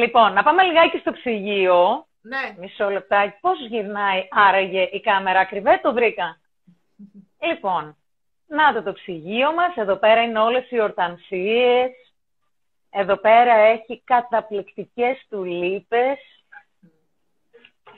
Λοιπόν, 0.00 0.28
να 0.36 0.42
πάμε 0.46 0.62
λιγάκι 0.68 0.98
στο 0.98 1.12
ψυγείο. 1.18 2.06
Ναι. 2.22 2.54
Μισό 2.58 2.90
λεπτάκι. 2.90 3.36
Πώς 3.40 3.66
γυρνάει 3.68 4.28
άραγε 4.30 4.82
η 4.92 5.00
κάμερα 5.00 5.40
ακριβέ, 5.40 5.80
το 5.82 5.92
βρήκα. 5.92 6.40
λοιπόν, 7.40 7.96
να 8.46 8.72
το 8.72 8.82
το 8.82 8.92
ψυγείο 8.92 9.52
μας. 9.52 9.76
Εδώ 9.76 9.96
πέρα 9.96 10.22
είναι 10.22 10.38
όλες 10.38 10.70
οι 10.70 10.80
ορτανσίες. 10.80 11.90
Εδώ 12.90 13.16
πέρα 13.16 13.54
έχει 13.54 14.02
καταπληκτικές 14.04 15.26
τουλίπες. 15.28 16.18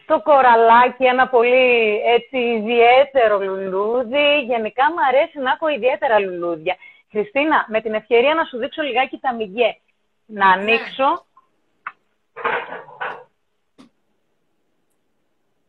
Το 0.06 0.22
κοραλάκι, 0.22 1.04
ένα 1.04 1.28
πολύ 1.28 2.00
έτσι 2.04 2.38
ιδιαίτερο 2.38 3.38
λουλούδι. 3.38 4.40
Γενικά 4.40 4.84
μου 4.90 5.06
αρέσει 5.08 5.38
να 5.38 5.50
έχω 5.50 5.68
ιδιαίτερα 5.68 6.18
λουλούδια. 6.18 6.76
Χριστίνα, 7.10 7.66
με 7.68 7.80
την 7.80 7.94
ευκαιρία 7.94 8.34
να 8.34 8.44
σου 8.44 8.58
δείξω 8.58 8.82
λιγάκι 8.82 9.18
τα 9.18 9.34
μυγέ. 9.34 9.76
Να 10.26 10.56
ναι. 10.56 10.62
ανοίξω. 10.62 11.24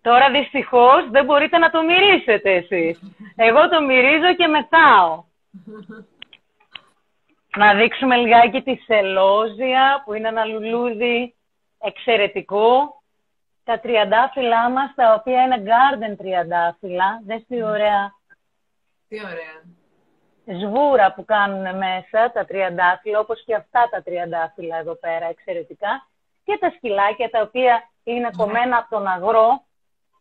Τώρα 0.05 0.29
δυστυχώς 0.29 1.09
δεν 1.09 1.25
μπορείτε 1.25 1.57
να 1.57 1.69
το 1.69 1.83
μυρίσετε 1.83 2.51
εσείς. 2.53 2.99
Εγώ 3.35 3.69
το 3.69 3.81
μυρίζω 3.81 4.33
και 4.35 4.47
μετάω. 4.47 5.23
Να 7.57 7.73
δείξουμε 7.73 8.15
λιγάκι 8.15 8.61
τη 8.61 8.75
σελόζια 8.75 10.01
που 10.05 10.13
είναι 10.13 10.27
ένα 10.27 10.45
λουλούδι 10.45 11.35
εξαιρετικό. 11.79 13.01
Τα 13.63 13.79
τριαντάφυλλά 13.79 14.69
μας 14.69 14.93
τα 14.95 15.13
οποία 15.13 15.41
είναι 15.43 15.63
garden 15.65 16.17
τριαντάφυλλα. 16.17 17.21
Δες 17.25 17.45
τι 17.47 17.63
ωραία. 17.63 18.13
Τι 19.07 19.17
ωραία. 19.19 19.57
Σβούρα 20.59 21.13
που 21.13 21.25
κάνουν 21.25 21.77
μέσα 21.77 22.31
τα 22.33 22.45
τριαντάφυλλα 22.45 23.19
όπως 23.19 23.43
και 23.45 23.55
αυτά 23.55 23.87
τα 23.91 24.01
τριαντάφυλλα 24.01 24.77
εδώ 24.77 24.95
πέρα 24.95 25.25
εξαιρετικά. 25.25 26.07
Και 26.43 26.57
τα 26.59 26.69
σκυλάκια 26.75 27.29
τα 27.29 27.41
οποία 27.41 27.89
είναι 28.03 28.29
κομμένα 28.37 28.77
από 28.77 28.89
τον 28.89 29.07
αγρό 29.07 29.65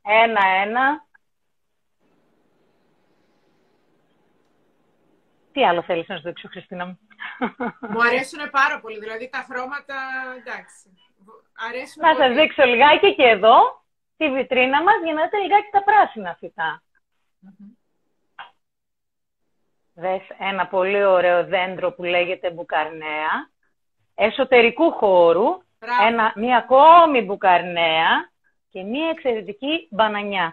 ένα-ένα. 0.05 1.07
Τι 5.53 5.65
άλλο 5.65 5.83
θέλεις 5.83 6.09
να 6.09 6.17
σου 6.17 6.23
δείξω, 6.23 6.49
Χριστίνα 6.49 6.87
μου; 6.87 6.99
Μου 7.81 8.03
αρέσουν 8.03 8.51
πάρα 8.51 8.81
πολύ. 8.81 8.99
Δηλαδή 8.99 9.29
τα 9.29 9.47
χρώματα, 9.49 9.95
εντάξει. 10.39 10.99
Αρέσουν 11.69 12.03
να 12.03 12.15
σας 12.15 12.35
δείξω 12.35 12.65
λιγάκι 12.65 13.15
και 13.15 13.23
εδώ, 13.23 13.85
τη 14.17 14.31
βιτρίνα 14.31 14.83
μας, 14.83 14.95
για 15.05 15.13
να 15.13 15.23
δείτε 15.23 15.39
λιγάκι 15.39 15.71
τα 15.71 15.83
πράσινα 15.83 16.37
φυτά. 16.39 16.83
Δες 19.95 20.23
ένα 20.39 20.67
πολύ 20.67 21.05
ωραίο 21.05 21.45
δέντρο 21.45 21.93
που 21.93 22.05
λέγεται 22.05 22.51
μπουκαρνέα. 22.51 23.51
Εσωτερικού 24.15 24.93
χώρου, 24.93 25.63
ένα, 26.07 26.33
μια 26.37 26.57
ακόμη 26.57 27.23
μπουκαρνέα 27.23 28.33
και 28.75 28.83
μία 28.83 29.09
εξαιρετική 29.09 29.75
μπανανιά. 29.91 30.47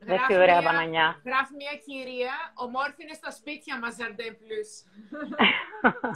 Δεν 0.00 0.18
τι 0.26 0.34
ωραία 0.36 0.60
μπανανιά. 0.62 1.06
Γράφει 1.24 1.54
μια 1.62 1.74
κυρία, 1.86 2.34
ομόρφη 2.64 3.00
είναι 3.04 3.16
στα 3.22 3.30
σπίτια 3.38 3.78
μας, 3.78 3.92
Ζαρντέν 3.98 4.34
Plus. 4.42 4.70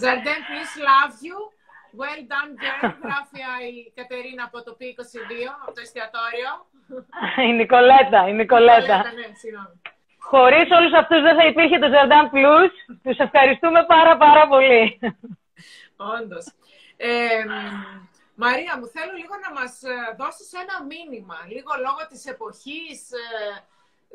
Ζαρντέν 0.03 0.41
Plus, 0.49 0.71
love 0.89 1.15
you. 1.27 1.39
Well 2.01 2.23
done, 2.33 2.53
girl. 2.63 2.81
Γράφει 3.07 3.41
η 3.71 3.93
Κατερίνα 3.99 4.43
από 4.49 4.59
το 4.67 4.77
P22, 4.79 5.33
από 5.63 5.73
το 5.77 5.81
εστιατόριο. 5.87 6.51
η 7.49 7.53
Νικολέτα, 7.61 8.29
η 8.29 8.33
Νικολέτα. 8.33 8.97
ναι, 8.97 9.27
Χωρίς 10.19 10.67
όλους 10.79 10.93
αυτούς 10.93 11.21
δεν 11.23 11.35
θα 11.39 11.47
υπήρχε 11.47 11.79
το 11.79 11.89
Ζαρντάν 11.95 12.31
Plus. 12.35 12.73
Τους 13.03 13.19
ευχαριστούμε 13.27 13.85
πάρα 13.85 14.17
πάρα 14.17 14.49
πολύ. 14.49 14.99
Όντως. 15.97 16.45
Ε, 16.97 17.45
Μαρία 18.35 18.79
μου, 18.79 18.87
θέλω 18.87 19.13
λίγο 19.23 19.35
να 19.45 19.51
μας 19.61 19.83
ε, 19.83 19.95
δώσεις 20.19 20.53
ένα 20.53 20.77
μήνυμα, 20.93 21.39
λίγο 21.55 21.73
λόγω 21.87 22.03
της 22.11 22.27
εποχής. 22.27 22.99
Ε, 23.13 23.29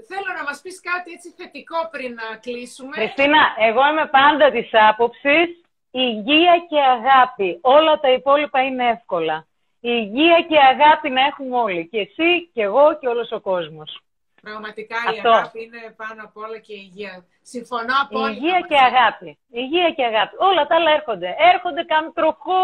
θέλω 0.10 0.30
να 0.38 0.44
μας 0.44 0.62
πεις 0.64 0.82
κάτι 0.82 1.12
έτσι 1.12 1.30
θετικό 1.38 1.80
πριν 1.92 2.14
να 2.14 2.28
κλείσουμε. 2.46 2.96
Χριστίνα, 2.96 3.42
εγώ 3.68 3.82
είμαι 3.90 4.08
πάντα 4.08 4.52
της 4.52 4.70
άποψης 4.90 5.48
υγεία 5.92 6.66
και 6.70 6.80
αγάπη. 6.82 7.60
Όλα 7.62 8.00
τα 8.00 8.12
υπόλοιπα 8.12 8.64
είναι 8.64 8.90
εύκολα. 8.90 9.48
Υγεία 9.80 10.46
και 10.50 10.58
αγάπη 10.60 11.10
να 11.10 11.22
έχουμε 11.22 11.58
όλοι. 11.58 11.88
Και 11.88 12.00
εσύ, 12.00 12.50
και 12.54 12.62
εγώ 12.62 12.98
και 13.00 13.08
όλος 13.08 13.32
ο 13.32 13.40
κόσμος. 13.40 14.02
Πραγματικά 14.50 14.98
η 15.16 15.20
αγάπη 15.24 15.64
είναι 15.64 15.82
πάνω 16.02 16.20
απ' 16.28 16.38
όλα 16.38 16.60
και 16.66 16.74
η 16.74 16.84
υγεία. 16.88 17.26
Συμφωνώ 17.54 17.94
απόλυτα. 18.04 18.32
Υγεία 18.32 18.60
και 18.70 18.78
αγάπη. 18.90 19.30
Υγεία 19.64 19.90
και 19.96 20.04
αγάπη. 20.12 20.36
Όλα 20.40 20.68
τα 20.68 20.76
άλλα 20.76 20.92
έρχονται. 20.92 21.30
Έρχονται, 21.54 21.84
κάνουν 21.84 22.14
τροχό, 22.14 22.62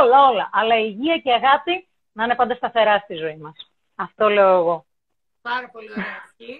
όλα, 0.00 0.18
όλα. 0.28 0.50
Αλλά 0.52 0.74
η 0.78 0.86
υγεία 0.92 1.16
και 1.22 1.30
η 1.30 1.32
αγάπη 1.40 1.74
να 2.12 2.24
είναι 2.24 2.34
πάντα 2.34 2.54
σταθερά 2.54 2.98
στη 2.98 3.14
ζωή 3.14 3.36
μας. 3.36 3.56
Αυτό 3.94 4.28
λέω 4.28 4.52
εγώ. 4.60 4.86
Πάρα 5.42 5.68
πολύ 5.74 5.90
ωραία 5.90 6.18
αυτή. 6.24 6.52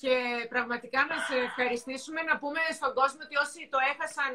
Και 0.00 0.14
πραγματικά 0.48 1.00
να 1.10 1.16
σε 1.26 1.36
ευχαριστήσουμε, 1.48 2.20
να 2.22 2.38
πούμε 2.38 2.60
στον 2.78 2.92
κόσμο 2.98 3.20
ότι 3.26 3.36
όσοι 3.44 3.60
το 3.72 3.78
έχασαν 3.92 4.34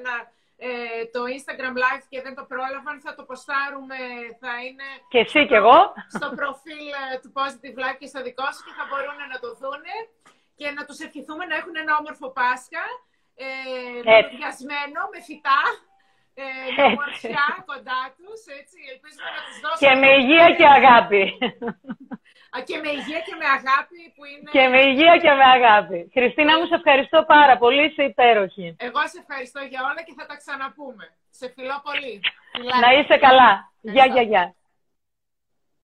ε, 0.57 0.69
το 1.13 1.21
Instagram 1.35 1.75
Live 1.83 2.05
και 2.11 2.19
δεν 2.25 2.33
το 2.37 2.43
πρόλαβαν, 2.51 2.95
θα 3.05 3.11
το 3.17 3.23
ποστάρουμε, 3.29 3.99
θα 4.41 4.53
είναι... 4.65 4.87
Και 5.13 5.21
εσύ 5.25 5.41
και 5.49 5.57
εγώ. 5.61 5.79
Στο 6.17 6.27
προφίλ 6.39 6.85
ε, 7.01 7.03
του 7.21 7.31
Positive 7.37 7.77
Life 7.83 7.97
και 8.01 8.09
στο 8.11 8.19
δικό 8.27 8.47
σου 8.53 8.61
και 8.65 8.73
θα 8.79 8.85
μπορούν 8.89 9.19
να 9.33 9.37
το 9.43 9.49
δουν 9.61 9.85
και 10.59 10.67
να 10.77 10.81
τους 10.87 10.99
ευχηθούμε 11.05 11.43
να 11.49 11.55
έχουν 11.59 11.75
ένα 11.83 11.93
όμορφο 12.01 12.27
Πάσχα, 12.37 12.85
ε, 13.43 13.47
με 14.07 14.17
με 15.13 15.19
φυτά, 15.27 15.61
ε, 16.33 16.45
με 16.75 16.83
ομορφιά 16.91 17.47
κοντά 17.69 18.01
τους, 18.17 18.39
έτσι, 18.59 18.77
ελπίζουμε 18.91 19.29
να 19.37 19.41
τους 19.45 19.57
δώσουμε... 19.63 19.81
Και 19.83 19.91
με 20.01 20.09
υγεία 20.19 20.47
και 20.57 20.67
αγάπη. 20.77 21.23
Α, 22.55 22.57
και 22.69 22.77
με 22.83 22.89
υγεία 22.99 23.21
και 23.27 23.35
με 23.41 23.47
αγάπη 23.57 23.99
που 24.15 24.23
είναι... 24.29 24.49
Και 24.55 24.63
με 24.73 24.79
υγεία 24.89 25.15
και 25.23 25.31
με 25.39 25.45
αγάπη. 25.57 25.99
Χριστίνα 26.17 26.51
μου, 26.57 26.65
σε 26.71 26.75
ευχαριστώ 26.79 27.19
πάρα 27.33 27.55
πολύ, 27.61 27.81
είσαι 27.87 28.03
υπέροχη. 28.11 28.67
Εγώ 28.87 29.01
σε 29.11 29.17
ευχαριστώ 29.23 29.59
για 29.71 29.81
όλα 29.89 30.01
και 30.07 30.13
θα 30.19 30.25
τα 30.29 30.35
ξαναπούμε. 30.41 31.05
Σε 31.39 31.45
φιλώ 31.55 31.77
πολύ. 31.87 32.13
Να 32.83 32.89
είσαι 32.97 33.17
καλά. 33.27 33.51
Γεια, 33.81 34.05
γεια, 34.13 34.23
γεια. 34.31 34.45